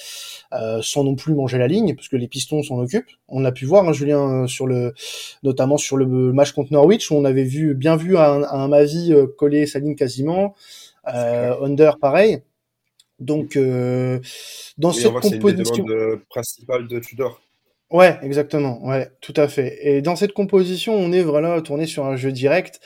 sans 0.82 1.04
non 1.04 1.16
plus 1.16 1.34
manger 1.34 1.58
la 1.58 1.68
ligne, 1.68 1.96
parce 1.96 2.08
que 2.08 2.18
les 2.18 2.28
pistons 2.28 2.62
s'en 2.62 2.78
occupent. 2.78 3.10
On 3.30 3.44
a 3.44 3.52
pu 3.52 3.66
voir, 3.66 3.90
hein, 3.90 3.94
Julien, 3.94 4.46
sur 4.46 4.68
le, 4.68 4.94
notamment 5.42 5.78
sur 5.78 5.98
le 5.98 6.06
match 6.06 6.52
contre 6.52 6.72
Norwich, 6.72 7.10
où 7.10 7.16
on 7.16 7.26
avait 7.26 7.44
vu 7.44 7.74
bien 7.74 7.96
vu 7.96 8.18
un, 8.18 8.44
un 8.44 8.68
Mavi 8.68 9.12
coller 9.40 9.66
sa 9.66 9.80
ligne 9.80 9.96
quasiment, 9.96 10.54
Under 11.04 11.98
pareil. 11.98 12.44
Donc, 13.18 13.58
dans 14.78 14.92
cette 14.94 15.14
composition 15.14 15.86
principale 16.30 16.88
de 16.88 17.00
Tudor. 17.00 17.42
Ouais, 17.92 18.18
exactement. 18.22 18.82
Ouais, 18.88 19.12
tout 19.20 19.34
à 19.36 19.50
fait. 19.50 19.78
Et 19.82 20.02
dans 20.02 20.16
cette 20.16 20.32
composition, 20.32 20.94
on 20.96 21.12
est 21.12 21.24
vraiment 21.24 21.60
tourné 21.62 21.86
sur 21.86 22.06
un 22.06 22.16
jeu 22.16 22.32
direct. 22.32 22.80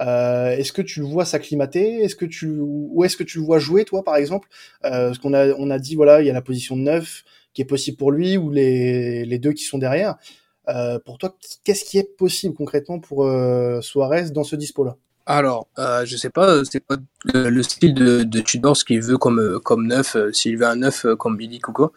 Euh, 0.00 0.50
est-ce 0.50 0.72
que 0.72 0.82
tu 0.82 0.98
le 0.98 1.06
vois 1.06 1.24
s'acclimater? 1.24 2.02
Est-ce 2.02 2.16
que 2.16 2.24
tu 2.24 2.58
ou 2.60 3.04
est-ce 3.04 3.16
que 3.16 3.22
tu 3.22 3.38
le 3.38 3.44
vois 3.44 3.60
jouer 3.60 3.84
toi, 3.84 4.02
par 4.02 4.16
exemple? 4.16 4.48
Euh, 4.84 5.06
Parce 5.06 5.18
qu'on 5.18 5.32
a 5.32 5.54
on 5.58 5.70
a 5.70 5.78
dit 5.78 5.94
voilà, 5.94 6.22
il 6.22 6.26
y 6.26 6.30
a 6.30 6.32
la 6.32 6.42
position 6.42 6.76
de 6.76 6.82
neuf 6.82 7.22
qui 7.54 7.62
est 7.62 7.64
possible 7.64 7.96
pour 7.96 8.10
lui 8.10 8.36
ou 8.36 8.50
les 8.50 9.24
les 9.24 9.38
deux 9.38 9.52
qui 9.52 9.62
sont 9.62 9.78
derrière. 9.78 10.16
Euh, 10.68 10.98
pour 10.98 11.18
toi, 11.18 11.36
qu'est-ce 11.62 11.84
qui 11.84 11.98
est 11.98 12.16
possible 12.16 12.54
concrètement 12.54 12.98
pour 12.98 13.26
euh, 13.26 13.80
Suarez 13.80 14.30
dans 14.30 14.44
ce 14.44 14.56
dispo-là? 14.56 14.96
Alors, 15.24 15.68
euh, 15.78 16.04
je 16.04 16.16
sais 16.16 16.30
pas, 16.30 16.64
c'est 16.64 16.84
pas 16.84 16.96
le, 17.32 17.62
style 17.62 17.94
de, 17.94 18.24
de 18.24 18.40
Tudor 18.40 18.76
ce 18.76 18.84
qu'il 18.84 19.02
veut 19.02 19.18
comme 19.18 19.60
comme 19.62 19.86
neuf, 19.86 20.16
euh, 20.16 20.32
s'il 20.32 20.56
veut 20.56 20.66
un 20.66 20.76
neuf 20.76 21.06
comme 21.18 21.36
Billy 21.36 21.60
quoi. 21.60 21.92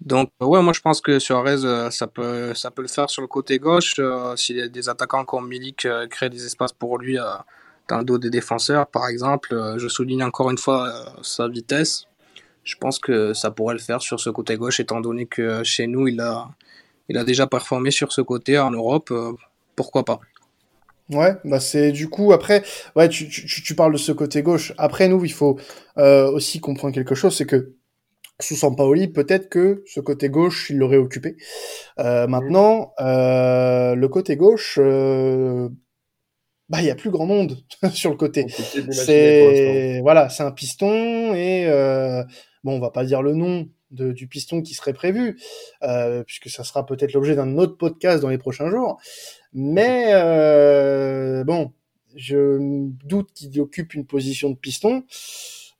Donc 0.00 0.30
ouais, 0.40 0.62
moi 0.62 0.72
je 0.74 0.80
pense 0.80 1.00
que 1.00 1.18
Suarez 1.18 1.64
euh, 1.64 1.90
ça 1.90 2.06
peut 2.06 2.52
ça 2.54 2.70
peut 2.70 2.82
le 2.82 2.88
faire 2.88 3.08
sur 3.08 3.22
le 3.22 3.28
côté 3.28 3.58
gauche 3.58 3.94
euh, 3.98 4.34
a 4.34 4.68
des 4.68 4.88
attaquants 4.88 5.24
comme 5.24 5.48
Milik 5.48 5.86
euh, 5.86 6.06
créent 6.06 6.28
des 6.28 6.44
espaces 6.44 6.74
pour 6.74 6.98
lui 6.98 7.16
dans 7.88 7.98
le 7.98 8.04
dos 8.04 8.18
des 8.18 8.30
défenseurs 8.30 8.86
par 8.88 9.08
exemple. 9.08 9.74
je 9.78 9.88
souligne 9.88 10.22
encore 10.22 10.50
une 10.50 10.58
fois 10.58 10.92
sa 11.22 11.48
vitesse. 11.48 12.06
Je 12.64 12.74
pense 12.76 12.98
que 12.98 13.32
ça 13.32 13.50
pourrait 13.50 13.74
le 13.74 13.80
faire 13.80 14.02
sur 14.02 14.18
ce 14.20 14.28
côté 14.28 14.56
gauche 14.56 14.80
étant 14.80 15.00
donné 15.00 15.26
que 15.26 15.62
chez 15.62 15.86
nous 15.86 16.08
il 16.08 16.20
a 16.20 16.50
il 17.08 17.16
a 17.16 17.24
déjà 17.24 17.46
performé 17.46 17.90
sur 17.90 18.12
ce 18.12 18.20
côté 18.20 18.58
en 18.58 18.72
Europe. 18.72 19.12
pourquoi 19.76 20.04
pas 20.04 20.20
Ouais, 21.08 21.36
bah 21.44 21.60
c'est 21.60 21.92
du 21.92 22.08
coup 22.08 22.32
après, 22.32 22.64
ouais, 22.96 23.08
tu, 23.08 23.28
tu, 23.28 23.62
tu, 23.62 23.74
parles 23.76 23.92
de 23.92 23.98
ce 23.98 24.10
côté 24.10 24.42
gauche. 24.42 24.72
Après 24.76 25.06
nous, 25.06 25.24
il 25.24 25.32
faut 25.32 25.58
aussi 25.96 26.60
comprendre 26.60 26.92
quelque 26.92 27.14
chose, 27.14 27.36
c'est 27.36 27.46
que 27.46 27.75
sous 28.40 28.56
Sampaoli, 28.56 29.08
peut-être 29.08 29.48
que 29.48 29.82
ce 29.86 30.00
côté 30.00 30.28
gauche, 30.28 30.70
il 30.70 30.78
l'aurait 30.78 30.96
occupé. 30.96 31.36
Euh, 31.98 32.26
maintenant, 32.26 32.92
euh, 33.00 33.94
le 33.94 34.08
côté 34.08 34.36
gauche, 34.36 34.78
euh, 34.80 35.68
bah 36.68 36.80
il 36.80 36.86
y 36.86 36.90
a 36.90 36.94
plus 36.94 37.10
grand 37.10 37.26
monde 37.26 37.58
sur 37.92 38.10
le 38.10 38.16
côté. 38.16 38.46
C'est 38.90 40.00
voilà, 40.00 40.28
c'est 40.28 40.42
un 40.42 40.50
piston 40.50 41.34
et 41.34 41.66
euh, 41.66 42.22
bon, 42.64 42.76
on 42.76 42.80
va 42.80 42.90
pas 42.90 43.04
dire 43.04 43.22
le 43.22 43.34
nom 43.34 43.68
de, 43.90 44.12
du 44.12 44.26
piston 44.26 44.62
qui 44.62 44.74
serait 44.74 44.92
prévu, 44.92 45.38
euh, 45.82 46.24
puisque 46.24 46.50
ça 46.50 46.64
sera 46.64 46.84
peut-être 46.84 47.12
l'objet 47.12 47.36
d'un 47.36 47.56
autre 47.56 47.76
podcast 47.76 48.20
dans 48.20 48.28
les 48.28 48.38
prochains 48.38 48.68
jours. 48.68 49.00
Mais 49.52 50.08
euh, 50.10 51.44
bon, 51.44 51.72
je 52.16 52.58
doute 53.04 53.32
qu'il 53.32 53.58
occupe 53.60 53.94
une 53.94 54.06
position 54.06 54.50
de 54.50 54.56
piston. 54.56 55.04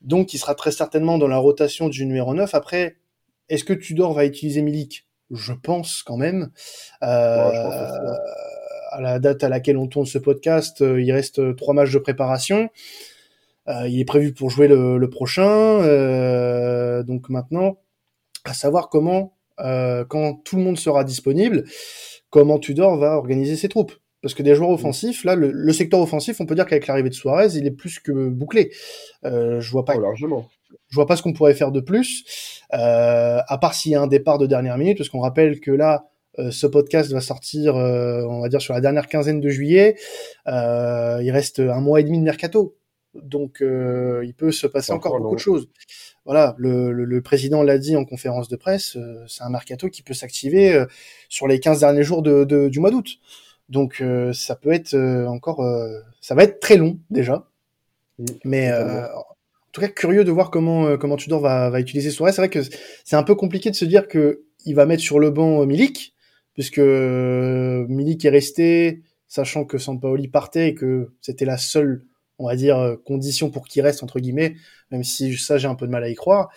Donc, 0.00 0.34
il 0.34 0.38
sera 0.38 0.54
très 0.54 0.70
certainement 0.72 1.18
dans 1.18 1.28
la 1.28 1.38
rotation 1.38 1.88
du 1.88 2.06
numéro 2.06 2.34
9. 2.34 2.54
Après, 2.54 2.96
est-ce 3.48 3.64
que 3.64 3.72
Tudor 3.72 4.12
va 4.12 4.24
utiliser 4.24 4.62
Milik? 4.62 5.06
Je 5.30 5.52
pense 5.52 6.02
quand 6.02 6.16
même. 6.16 6.50
Euh, 7.02 8.14
à 8.90 9.00
la 9.00 9.18
date 9.18 9.42
à 9.42 9.48
laquelle 9.48 9.76
on 9.76 9.88
tourne 9.88 10.06
ce 10.06 10.18
podcast, 10.18 10.80
euh, 10.80 11.02
il 11.02 11.12
reste 11.12 11.56
trois 11.56 11.74
matchs 11.74 11.92
de 11.92 11.98
préparation. 11.98 12.70
Euh, 13.68 13.88
il 13.88 14.00
est 14.00 14.04
prévu 14.04 14.32
pour 14.32 14.50
jouer 14.50 14.68
le, 14.68 14.98
le 14.98 15.10
prochain. 15.10 15.50
Euh, 15.82 17.02
donc 17.02 17.28
maintenant, 17.28 17.78
à 18.44 18.54
savoir 18.54 18.88
comment, 18.88 19.36
euh, 19.60 20.04
quand 20.04 20.34
tout 20.44 20.56
le 20.56 20.62
monde 20.62 20.78
sera 20.78 21.04
disponible, 21.04 21.64
comment 22.30 22.58
Tudor 22.58 22.96
va 22.96 23.16
organiser 23.16 23.56
ses 23.56 23.68
troupes. 23.68 23.92
Parce 24.26 24.34
que 24.34 24.42
des 24.42 24.56
joueurs 24.56 24.70
offensifs, 24.70 25.22
là, 25.22 25.36
le, 25.36 25.72
secteur 25.72 26.00
offensif, 26.00 26.40
on 26.40 26.46
peut 26.46 26.56
dire 26.56 26.66
qu'avec 26.66 26.88
l'arrivée 26.88 27.10
de 27.10 27.14
Suarez, 27.14 27.50
il 27.54 27.64
est 27.64 27.70
plus 27.70 28.00
que 28.00 28.28
bouclé. 28.28 28.72
Euh, 29.24 29.60
je 29.60 29.70
vois 29.70 29.84
pas. 29.84 29.94
Oh, 29.96 30.00
largement. 30.00 30.48
Je 30.88 30.96
vois 30.96 31.06
pas 31.06 31.14
ce 31.14 31.22
qu'on 31.22 31.32
pourrait 31.32 31.54
faire 31.54 31.70
de 31.70 31.78
plus, 31.78 32.64
euh, 32.74 33.38
à 33.46 33.58
part 33.58 33.74
s'il 33.74 33.92
y 33.92 33.94
a 33.94 34.02
un 34.02 34.08
départ 34.08 34.38
de 34.38 34.46
dernière 34.46 34.78
minute, 34.78 34.98
parce 34.98 35.10
qu'on 35.10 35.20
rappelle 35.20 35.60
que 35.60 35.70
là, 35.70 36.06
euh, 36.40 36.50
ce 36.50 36.66
podcast 36.66 37.12
va 37.12 37.20
sortir, 37.20 37.76
euh, 37.76 38.22
on 38.28 38.40
va 38.40 38.48
dire 38.48 38.60
sur 38.60 38.74
la 38.74 38.80
dernière 38.80 39.06
quinzaine 39.06 39.40
de 39.40 39.48
juillet. 39.48 39.94
Euh, 40.48 41.20
il 41.22 41.30
reste 41.30 41.60
un 41.60 41.80
mois 41.80 42.00
et 42.00 42.02
demi 42.02 42.18
de 42.18 42.24
mercato, 42.24 42.76
donc 43.14 43.58
il 43.60 44.34
peut 44.36 44.50
se 44.50 44.66
passer 44.66 44.90
encore, 44.90 45.20
beaucoup 45.20 45.36
de 45.36 45.40
choses. 45.40 45.68
Voilà, 46.24 46.56
le, 46.58 46.90
le, 46.90 47.22
président 47.22 47.62
l'a 47.62 47.78
dit 47.78 47.94
en 47.94 48.04
conférence 48.04 48.48
de 48.48 48.56
presse, 48.56 48.98
c'est 49.28 49.44
un 49.44 49.50
mercato 49.50 49.88
qui 49.88 50.02
peut 50.02 50.14
s'activer 50.14 50.84
sur 51.28 51.46
les 51.46 51.60
15 51.60 51.78
derniers 51.78 52.02
jours 52.02 52.22
de, 52.22 52.42
de, 52.42 52.68
du 52.68 52.80
mois 52.80 52.90
d'août. 52.90 53.20
Donc 53.68 54.02
ça 54.32 54.54
peut 54.54 54.72
être 54.72 54.94
encore, 55.26 55.64
ça 56.20 56.34
va 56.34 56.44
être 56.44 56.60
très 56.60 56.76
long 56.76 56.98
déjà, 57.10 57.48
mais 58.44 58.72
en 58.72 59.72
tout 59.72 59.80
cas 59.80 59.88
curieux 59.88 60.24
de 60.24 60.30
voir 60.30 60.50
comment 60.50 60.96
comment 60.96 61.16
Tudor 61.16 61.40
va, 61.40 61.68
va 61.70 61.80
utiliser 61.80 62.10
Suarez. 62.10 62.32
C'est 62.32 62.40
vrai 62.40 62.48
que 62.48 62.60
c'est 63.04 63.16
un 63.16 63.22
peu 63.24 63.34
compliqué 63.34 63.70
de 63.70 63.76
se 63.76 63.84
dire 63.84 64.06
que 64.06 64.46
il 64.66 64.74
va 64.74 64.84
mettre 64.84 65.02
sur 65.02 65.18
le 65.18 65.30
banc 65.30 65.64
Milik, 65.64 66.14
puisque 66.56 66.78
euh, 66.78 67.86
Milik 67.88 68.24
est 68.24 68.30
resté, 68.30 69.02
sachant 69.28 69.64
que 69.64 69.78
Sampaoli 69.78 70.28
partait 70.28 70.68
et 70.68 70.74
que 70.74 71.12
c'était 71.20 71.44
la 71.44 71.58
seule, 71.58 72.04
on 72.38 72.46
va 72.46 72.56
dire, 72.56 72.78
euh, 72.78 72.96
condition 72.96 73.50
pour 73.50 73.66
qu'il 73.68 73.82
reste, 73.82 74.02
entre 74.02 74.20
guillemets, 74.20 74.56
même 74.90 75.04
si 75.04 75.36
ça, 75.36 75.56
j'ai 75.58 75.68
un 75.68 75.74
peu 75.76 75.86
de 75.86 75.92
mal 75.92 76.02
à 76.02 76.08
y 76.08 76.14
croire. 76.14 76.50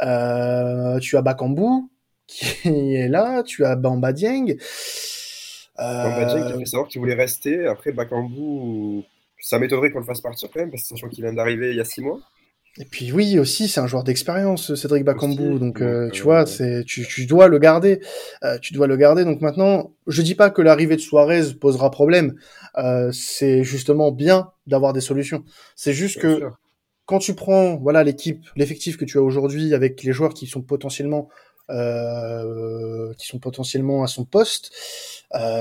Euh, 0.00 0.98
tu 1.00 1.16
as 1.16 1.22
Bakambu, 1.22 1.88
qui 2.26 2.68
est 2.94 3.08
là, 3.08 3.42
tu 3.42 3.64
as 3.64 3.74
Bamba 3.74 4.12
Dieng. 4.12 4.54
Euh... 5.80 6.02
Bamba 6.04 6.24
Dieng 6.24 6.46
qui 6.46 6.52
a 6.52 6.58
fait 6.58 6.64
savoir 6.66 6.88
qu'il 6.88 7.00
voulait 7.00 7.14
rester. 7.14 7.66
Après, 7.66 7.92
Bakambu, 7.92 9.04
ça 9.40 9.58
m'étonnerait 9.58 9.90
qu'on 9.90 10.00
le 10.00 10.04
fasse 10.04 10.20
partir 10.20 10.48
quand 10.52 10.60
même, 10.60 10.70
parce 10.70 10.82
que 10.82 10.88
sachant 10.88 11.08
qu'il 11.08 11.24
vient 11.24 11.32
d'arriver 11.32 11.70
il 11.70 11.76
y 11.76 11.80
a 11.80 11.84
six 11.84 12.00
mois. 12.00 12.20
Et 12.80 12.84
puis 12.84 13.10
oui 13.10 13.38
aussi, 13.40 13.66
c'est 13.66 13.80
un 13.80 13.88
joueur 13.88 14.04
d'expérience, 14.04 14.74
Cédric 14.76 15.04
Bakambu. 15.04 15.58
donc 15.58 15.80
euh, 15.80 16.10
tu 16.10 16.22
vois, 16.22 16.46
c'est 16.46 16.84
tu, 16.84 17.04
tu 17.06 17.26
dois 17.26 17.48
le 17.48 17.58
garder, 17.58 18.00
euh, 18.44 18.58
tu 18.58 18.72
dois 18.72 18.86
le 18.86 18.96
garder. 18.96 19.24
Donc 19.24 19.40
maintenant, 19.40 19.92
je 20.06 20.22
dis 20.22 20.36
pas 20.36 20.50
que 20.50 20.62
l'arrivée 20.62 20.94
de 20.94 21.00
Suarez 21.00 21.54
posera 21.60 21.90
problème. 21.90 22.34
Euh, 22.76 23.10
c'est 23.10 23.64
justement 23.64 24.12
bien 24.12 24.50
d'avoir 24.68 24.92
des 24.92 25.00
solutions. 25.00 25.44
C'est 25.74 25.92
juste 25.92 26.20
que 26.20 26.42
quand 27.06 27.18
tu 27.18 27.34
prends 27.34 27.76
voilà 27.76 28.04
l'équipe, 28.04 28.46
l'effectif 28.54 28.96
que 28.96 29.04
tu 29.04 29.18
as 29.18 29.22
aujourd'hui 29.22 29.74
avec 29.74 30.04
les 30.04 30.12
joueurs 30.12 30.34
qui 30.34 30.46
sont 30.46 30.62
potentiellement 30.62 31.28
qui 31.68 33.26
sont 33.26 33.38
potentiellement 33.38 34.02
à 34.02 34.06
son 34.06 34.24
poste, 34.24 34.72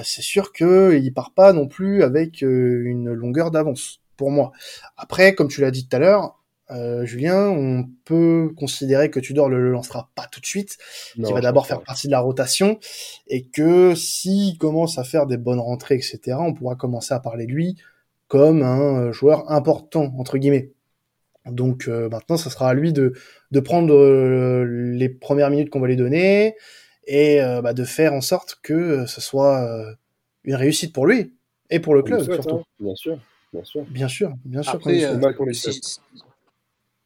c'est 0.04 0.22
sûr 0.22 0.54
que 0.54 0.98
il 1.02 1.14
part 1.14 1.34
pas 1.34 1.54
non 1.54 1.68
plus 1.68 2.04
avec 2.04 2.42
une 2.42 3.12
longueur 3.12 3.52
d'avance 3.52 4.02
pour 4.16 4.32
moi. 4.32 4.52
Après, 4.98 5.36
comme 5.36 5.48
tu 5.48 5.62
l'as 5.62 5.72
dit 5.72 5.88
tout 5.88 5.96
à 5.96 6.00
l'heure, 6.00 6.38
euh, 6.70 7.06
Julien, 7.06 7.48
on 7.48 7.88
peut 8.04 8.54
considérer 8.58 9.10
que 9.10 9.20
Tudor 9.22 9.48
le, 9.48 9.62
le 9.62 9.72
lancera 9.72 10.10
pas 10.16 10.28
tout 10.30 10.42
de 10.42 10.46
suite, 10.46 10.78
qu'il 11.14 11.24
va 11.34 11.40
d'abord 11.40 11.66
faire 11.66 11.82
partie 11.82 12.08
de 12.08 12.12
la 12.12 12.20
rotation, 12.20 12.80
et 13.28 13.48
que 13.48 13.96
s'il 13.96 14.58
commence 14.58 14.98
à 14.98 15.04
faire 15.04 15.28
des 15.28 15.38
bonnes 15.38 15.60
rentrées, 15.60 15.96
etc., 15.96 16.38
on 16.40 16.54
pourra 16.54 16.76
commencer 16.76 17.14
à 17.14 17.20
parler 17.20 17.46
de 17.46 17.52
lui 17.52 17.78
comme 18.28 18.62
un 18.62 19.00
euh, 19.00 19.12
joueur 19.14 19.50
important, 19.50 20.14
entre 20.18 20.38
guillemets. 20.38 20.72
Donc 21.52 21.88
euh, 21.88 22.10
maintenant, 22.10 22.38
ça 22.38 22.50
sera 22.50 22.70
à 22.70 22.74
lui 22.74 22.94
de, 22.94 23.14
de 23.52 23.60
prendre 23.60 23.94
les 24.64 25.10
premières 25.10 25.50
minutes 25.50 25.70
qu'on 25.70 25.80
va 25.80 25.88
lui 25.88 25.96
donner, 25.96 26.56
et 27.06 27.40
bah, 27.64 27.74
de 27.74 27.84
faire 27.84 28.14
en 28.14 28.22
sorte 28.22 28.60
que 28.62 29.06
ce 29.06 29.22
soit 29.22 29.66
une 30.44 30.56
réussite 30.56 30.94
pour 30.94 31.08
lui, 31.08 31.34
et 31.70 31.80
pour 31.80 31.96
le 31.96 32.04
club, 32.04 32.22
surtout. 32.22 32.56
Hein. 32.56 32.64
bien 32.80 32.96
sûr. 32.96 33.20
Bien 33.54 33.64
sûr. 33.64 33.86
Bien 33.86 34.08
sûr, 34.08 34.34
bien 34.44 34.62
sûr. 34.62 34.76
Après, 34.76 35.00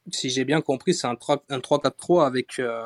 si 0.09 0.29
j'ai 0.29 0.45
bien 0.45 0.61
compris, 0.61 0.93
c'est 0.93 1.07
un 1.07 1.13
3-4-3 1.13 2.25
avec 2.25 2.59
euh, 2.59 2.81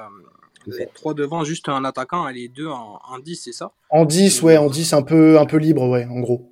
les 0.67 0.87
trois 0.93 1.13
devant, 1.13 1.43
juste 1.43 1.69
un 1.69 1.85
attaquant 1.85 2.27
et 2.27 2.33
les 2.33 2.47
deux 2.49 2.67
en, 2.67 3.19
10, 3.23 3.35
c'est 3.35 3.51
ça? 3.53 3.71
En 3.89 4.05
10, 4.05 4.41
ouais, 4.41 4.57
en 4.57 4.69
10, 4.69 4.93
un 4.93 5.01
peu, 5.01 5.39
un 5.39 5.45
peu 5.45 5.57
libre, 5.57 5.87
ouais, 5.87 6.05
en 6.05 6.19
gros. 6.19 6.51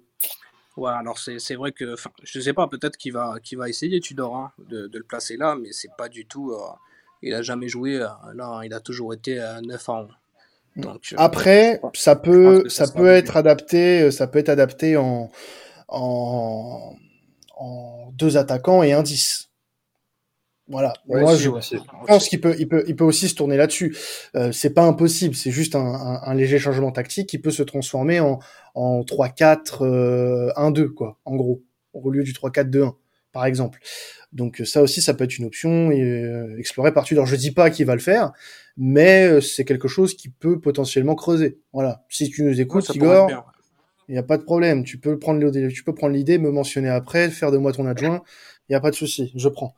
Ouais, 0.75 0.91
alors 0.91 1.19
c'est 1.19 1.55
vrai 1.55 1.71
que, 1.71 1.95
je 2.23 2.39
sais 2.39 2.53
pas, 2.53 2.67
peut-être 2.67 2.97
qu'il 2.97 3.13
va, 3.13 3.35
qu'il 3.43 3.59
va 3.59 3.69
essayer 3.69 3.99
Tudor 3.99 4.35
hein, 4.35 4.51
de, 4.69 4.87
de, 4.87 4.97
le 4.97 5.03
placer 5.03 5.37
là, 5.37 5.55
mais 5.55 5.71
c'est 5.71 5.91
pas 5.97 6.09
du 6.09 6.25
tout. 6.25 6.51
Euh, 6.51 6.57
il 7.21 7.33
a 7.33 7.41
jamais 7.43 7.67
joué, 7.67 8.01
euh, 8.01 8.07
là, 8.33 8.61
il 8.63 8.73
a 8.73 8.79
toujours 8.79 9.13
été 9.13 9.39
à 9.39 9.61
9 9.61 9.89
ans. 9.89 10.07
Donc, 10.75 11.13
Après, 11.17 11.79
ça 11.93 12.15
peut, 12.15 12.67
ça, 12.69 12.87
peut 12.87 13.07
être 13.07 13.37
adapté, 13.37 14.09
ça 14.09 14.25
peut 14.25 14.39
être 14.39 14.49
adapté 14.49 14.97
en, 14.97 15.29
en, 15.87 16.95
en 17.55 18.11
deux 18.13 18.37
attaquants 18.37 18.81
et 18.81 18.93
un 18.93 19.03
10. 19.03 19.51
Voilà. 20.69 20.93
Moi, 21.07 21.35
je, 21.35 21.49
pense 22.07 22.29
qu'il 22.29 22.39
peut, 22.39 22.55
il 22.57 22.67
peut, 22.67 22.83
il 22.87 22.95
peut 22.95 23.03
aussi 23.03 23.27
se 23.27 23.35
tourner 23.35 23.57
là-dessus. 23.57 23.95
Euh, 24.35 24.51
c'est 24.51 24.73
pas 24.73 24.83
impossible. 24.83 25.35
C'est 25.35 25.51
juste 25.51 25.75
un, 25.75 25.85
un, 25.85 26.21
un, 26.23 26.33
léger 26.33 26.57
changement 26.57 26.91
tactique 26.91 27.27
qui 27.27 27.37
peut 27.37 27.51
se 27.51 27.63
transformer 27.63 28.21
en, 28.21 28.39
en 28.75 29.01
3-4, 29.01 29.83
euh, 29.83 30.51
1-2, 30.55 30.89
quoi, 30.89 31.19
en 31.25 31.35
gros, 31.35 31.63
au 31.93 32.09
lieu 32.09 32.23
du 32.23 32.33
3-4-2-1, 32.33 32.93
par 33.31 33.45
exemple. 33.45 33.79
Donc 34.31 34.61
ça 34.65 34.81
aussi, 34.81 35.01
ça 35.01 35.13
peut 35.13 35.25
être 35.25 35.37
une 35.37 35.45
option 35.45 35.91
euh, 35.91 36.57
explorée 36.57 36.91
par 36.91 37.05
Alors 37.11 37.27
je 37.27 37.35
dis 37.35 37.51
pas 37.51 37.69
qu'il 37.69 37.85
va 37.85 37.93
le 37.93 38.01
faire, 38.01 38.31
mais 38.77 39.27
euh, 39.27 39.41
c'est 39.41 39.63
quelque 39.63 39.87
chose 39.87 40.15
qui 40.15 40.29
peut 40.29 40.59
potentiellement 40.59 41.15
creuser. 41.15 41.59
Voilà. 41.71 42.03
Si 42.09 42.29
tu 42.29 42.43
nous 42.43 42.59
écoutes, 42.59 42.89
Igor, 42.95 43.29
il 44.07 44.13
n'y 44.13 44.17
a 44.17 44.23
pas 44.23 44.37
de 44.37 44.43
problème. 44.43 44.83
Tu 44.83 44.97
peux 44.97 45.19
prendre 45.19 45.39
l'idée, 45.39 45.67
tu 45.67 45.83
peux 45.83 45.93
prendre 45.93 46.13
l'idée, 46.13 46.39
me 46.39 46.51
mentionner 46.51 46.89
après, 46.89 47.29
faire 47.29 47.51
de 47.51 47.57
moi 47.57 47.71
ton 47.73 47.85
adjoint. 47.85 48.23
Il 48.69 48.71
n'y 48.71 48.75
a 48.75 48.79
pas 48.79 48.89
de 48.89 48.95
souci. 48.95 49.31
Je 49.35 49.49
prends 49.49 49.75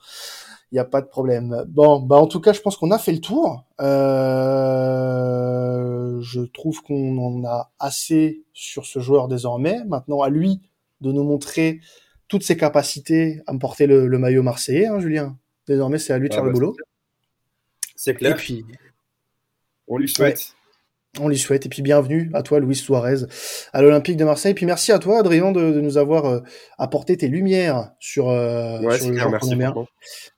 il 0.71 0.75
n'y 0.75 0.79
a 0.79 0.85
pas 0.85 1.01
de 1.01 1.07
problème. 1.07 1.65
Bon, 1.67 1.99
bah 1.99 2.15
en 2.17 2.27
tout 2.27 2.39
cas, 2.39 2.53
je 2.53 2.61
pense 2.61 2.77
qu'on 2.77 2.91
a 2.91 2.97
fait 2.97 3.11
le 3.11 3.21
tour. 3.21 3.65
Euh, 3.81 5.05
je 6.21 6.41
trouve 6.41 6.81
qu'on 6.81 7.17
en 7.17 7.45
a 7.45 7.71
assez 7.79 8.43
sur 8.53 8.85
ce 8.85 8.99
joueur 8.99 9.27
désormais. 9.27 9.83
Maintenant, 9.85 10.21
à 10.21 10.29
lui 10.29 10.61
de 11.01 11.11
nous 11.11 11.23
montrer 11.23 11.81
toutes 12.27 12.43
ses 12.43 12.57
capacités 12.57 13.41
à 13.47 13.53
me 13.53 13.59
porter 13.59 13.87
le, 13.87 14.07
maillot 14.17 14.43
marseillais, 14.43 14.87
hein, 14.87 14.99
Julien. 14.99 15.37
Désormais, 15.67 15.99
c'est 15.99 16.13
à 16.13 16.17
lui 16.17 16.29
de 16.29 16.33
ah 16.33 16.37
faire 16.37 16.45
le 16.45 16.51
bah, 16.51 16.55
boulot. 16.55 16.75
C'est 17.95 18.15
clair. 18.15 18.33
Et 18.33 18.35
puis, 18.35 18.65
on 19.87 19.97
lui 19.97 20.09
souhaite. 20.09 20.55
On 21.19 21.27
lui 21.27 21.37
souhaite. 21.37 21.65
Et 21.65 21.69
puis 21.69 21.81
bienvenue 21.81 22.29
à 22.33 22.43
toi, 22.43 22.59
Luis 22.59 22.75
Suarez, 22.75 23.25
à 23.73 23.81
l'Olympique 23.81 24.17
de 24.17 24.25
Marseille. 24.25 24.51
Et 24.51 24.55
puis 24.55 24.65
merci 24.65 24.91
à 24.91 24.99
toi, 24.99 25.19
Adrien, 25.19 25.51
de, 25.51 25.79
nous 25.79 25.97
avoir 25.97 26.25
euh, 26.25 26.39
apporté 26.77 27.15
tes 27.17 27.27
lumières 27.27 27.91
sur, 27.99 28.29
euh, 28.29 28.79
sur 28.97 29.11
le 29.11 29.55
merci, 29.55 29.55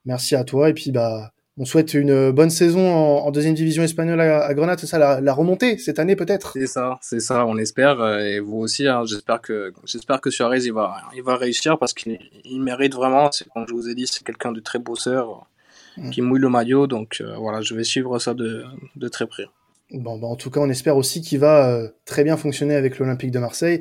merci 0.05 0.35
à 0.35 0.43
toi. 0.43 0.69
Et 0.69 0.73
puis 0.73 0.91
bah, 0.91 1.31
on 1.57 1.65
souhaite 1.65 1.93
une 1.95 2.31
bonne 2.31 2.51
saison 2.51 2.93
en, 2.93 3.31
deuxième 3.31 3.55
division 3.55 3.81
espagnole 3.81 4.21
à, 4.21 4.53
Grenade. 4.53 4.79
C'est 4.79 4.87
ça, 4.87 5.19
la, 5.19 5.33
remontée 5.33 5.77
cette 5.79 5.97
année 5.99 6.15
peut-être? 6.15 6.51
C'est 6.53 6.67
ça, 6.67 6.99
c'est 7.01 7.19
ça. 7.19 7.45
On 7.47 7.57
espère. 7.57 7.99
Euh, 7.99 8.19
et 8.19 8.39
vous 8.39 8.57
aussi. 8.57 8.87
Hein, 8.87 9.03
j'espère 9.05 9.41
que 9.41 9.73
j'espère 9.85 10.21
que 10.21 10.29
Suarez 10.29 10.65
il 10.65 10.73
va 10.73 10.97
il 11.15 11.23
va 11.23 11.35
réussir 11.35 11.79
parce 11.79 11.93
qu'il 11.93 12.19
mérite 12.59 12.93
vraiment. 12.93 13.31
C'est 13.31 13.47
comme 13.49 13.65
je 13.67 13.73
vous 13.73 13.89
ai 13.89 13.95
dit, 13.95 14.05
c'est 14.05 14.23
quelqu'un 14.23 14.51
de 14.51 14.59
très 14.59 14.79
bosseur 14.79 15.47
mm. 15.97 16.11
qui 16.11 16.21
mouille 16.21 16.41
le 16.41 16.49
maillot. 16.49 16.85
Donc 16.85 17.23
voilà, 17.39 17.61
je 17.61 17.73
vais 17.73 17.83
suivre 17.83 18.19
ça 18.19 18.35
de, 18.35 18.63
de 18.95 19.07
très 19.07 19.25
près. 19.25 19.45
Bah 19.93 20.11
en 20.11 20.35
tout 20.35 20.49
cas, 20.49 20.59
on 20.59 20.69
espère 20.69 20.97
aussi 20.97 21.21
qu'il 21.21 21.39
va 21.39 21.69
euh, 21.69 21.87
très 22.03 22.25
bien 22.25 22.35
fonctionner 22.35 22.75
avec 22.75 22.99
l'Olympique 22.99 23.31
de 23.31 23.39
Marseille. 23.39 23.79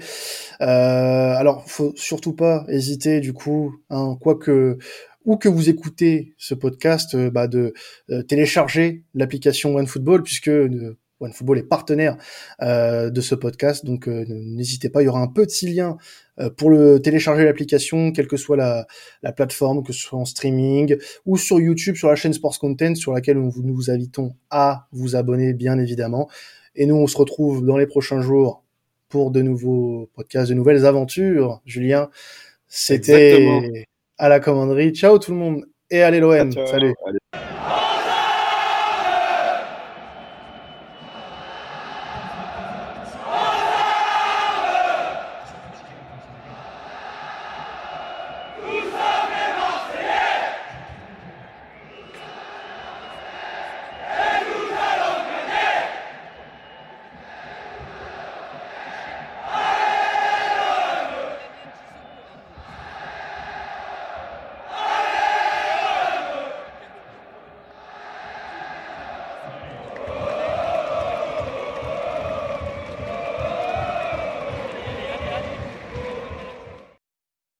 Euh, 0.61 0.64
alors, 1.35 1.69
faut 1.69 1.92
surtout 1.97 2.33
pas 2.33 2.64
hésiter, 2.69 3.19
du 3.19 3.33
coup, 3.33 3.75
hein, 3.90 4.16
quoi 4.21 4.37
que 4.37 4.79
que 5.35 5.49
vous 5.49 5.69
écoutez 5.69 6.35
ce 6.38 6.55
podcast, 6.55 7.16
euh, 7.16 7.31
bah, 7.31 7.49
de 7.49 7.75
euh, 8.11 8.23
télécharger 8.23 9.03
l'application 9.14 9.75
OneFootball, 9.75 10.23
puisque 10.23 10.49
OneFootball 11.20 11.59
est 11.59 11.62
partenaire 11.62 12.16
euh, 12.62 13.11
de 13.11 13.20
ce 13.20 13.35
podcast, 13.35 13.85
donc 13.85 14.09
euh, 14.09 14.24
n'hésitez 14.29 14.88
pas, 14.88 15.02
il 15.02 15.07
y 15.07 15.09
aura 15.09 15.20
un 15.20 15.29
petit 15.29 15.66
lien 15.66 15.96
euh, 16.38 16.50
pour 16.50 16.70
le 16.70 17.00
télécharger 17.00 17.44
l'application, 17.44 18.12
quelle 18.12 18.29
que 18.29 18.37
soit 18.37 18.57
la, 18.57 18.87
la, 19.22 19.33
plateforme, 19.33 19.83
que 19.83 19.92
ce 19.92 20.00
soit 20.00 20.18
en 20.18 20.24
streaming 20.24 20.96
ou 21.24 21.37
sur 21.37 21.59
YouTube, 21.59 21.96
sur 21.96 22.09
la 22.09 22.16
chaîne 22.16 22.33
Sports 22.33 22.59
Content, 22.59 22.94
sur 22.94 23.12
laquelle 23.12 23.38
nous 23.38 23.50
vous 23.50 23.90
invitons 23.90 24.35
à 24.50 24.88
vous 24.92 25.16
abonner, 25.16 25.55
bien 25.55 25.79
évidemment. 25.79 26.29
Et 26.74 26.87
nous, 26.87 26.96
on 26.96 27.07
se 27.07 27.16
retrouve 27.16 27.64
dans 27.64 27.79
les 27.79 27.87
prochains 27.87 28.20
jours 28.20 28.62
pour 29.09 29.31
de 29.31 29.40
nouveaux 29.40 30.11
podcasts, 30.14 30.50
de 30.50 30.55
nouvelles 30.55 30.85
aventures. 30.85 31.62
Julien, 31.64 32.11
c'était 32.68 33.87
à 34.18 34.29
la 34.29 34.40
commanderie. 34.40 34.94
Ciao 34.94 35.18
tout 35.18 35.31
le 35.31 35.38
monde 35.38 35.66
et 35.90 36.02
allez 36.02 36.20
l'OM. 36.20 36.52
Salut. 36.52 36.94